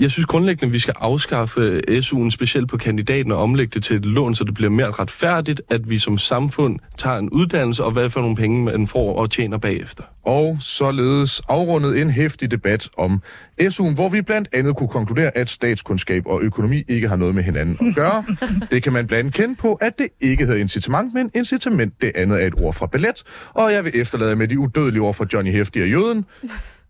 [0.00, 3.96] Jeg synes grundlæggende, at vi skal afskaffe SU'en, specielt på kandidaten, og omlægge det til
[3.96, 7.92] et lån, så det bliver mere retfærdigt, at vi som samfund tager en uddannelse, og
[7.92, 10.02] hvad for nogle penge man får og tjener bagefter.
[10.24, 13.22] Og således afrundet en hæftig debat om
[13.60, 17.42] SU'en, hvor vi blandt andet kunne konkludere, at statskundskab og økonomi ikke har noget med
[17.42, 18.24] hinanden at gøre.
[18.70, 22.12] Det kan man blandt andet kende på, at det ikke hedder incitament, men incitament, det
[22.14, 23.22] andet er et ord fra ballet.
[23.54, 26.24] Og jeg vil efterlade med de udødelige ord fra Johnny Hæftig og Jøden.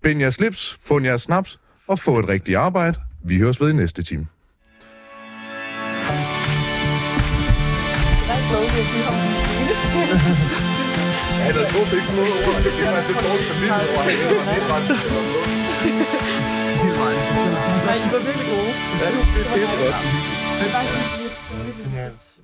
[0.03, 2.99] Bind jeres slips, bund jeres snaps og få et rigtigt arbejde.
[3.25, 4.27] Vi høres ved i næste time.
[11.47, 12.59] Ja, der er stort set ikke noget ord.
[12.65, 14.05] Det er faktisk lidt dårligt vildt over.
[17.87, 18.73] Nej, I var virkelig gode.
[19.01, 19.97] Ja, det er pisse godt.
[20.75, 21.37] Bare lidt, lidt,
[21.95, 22.36] lidt.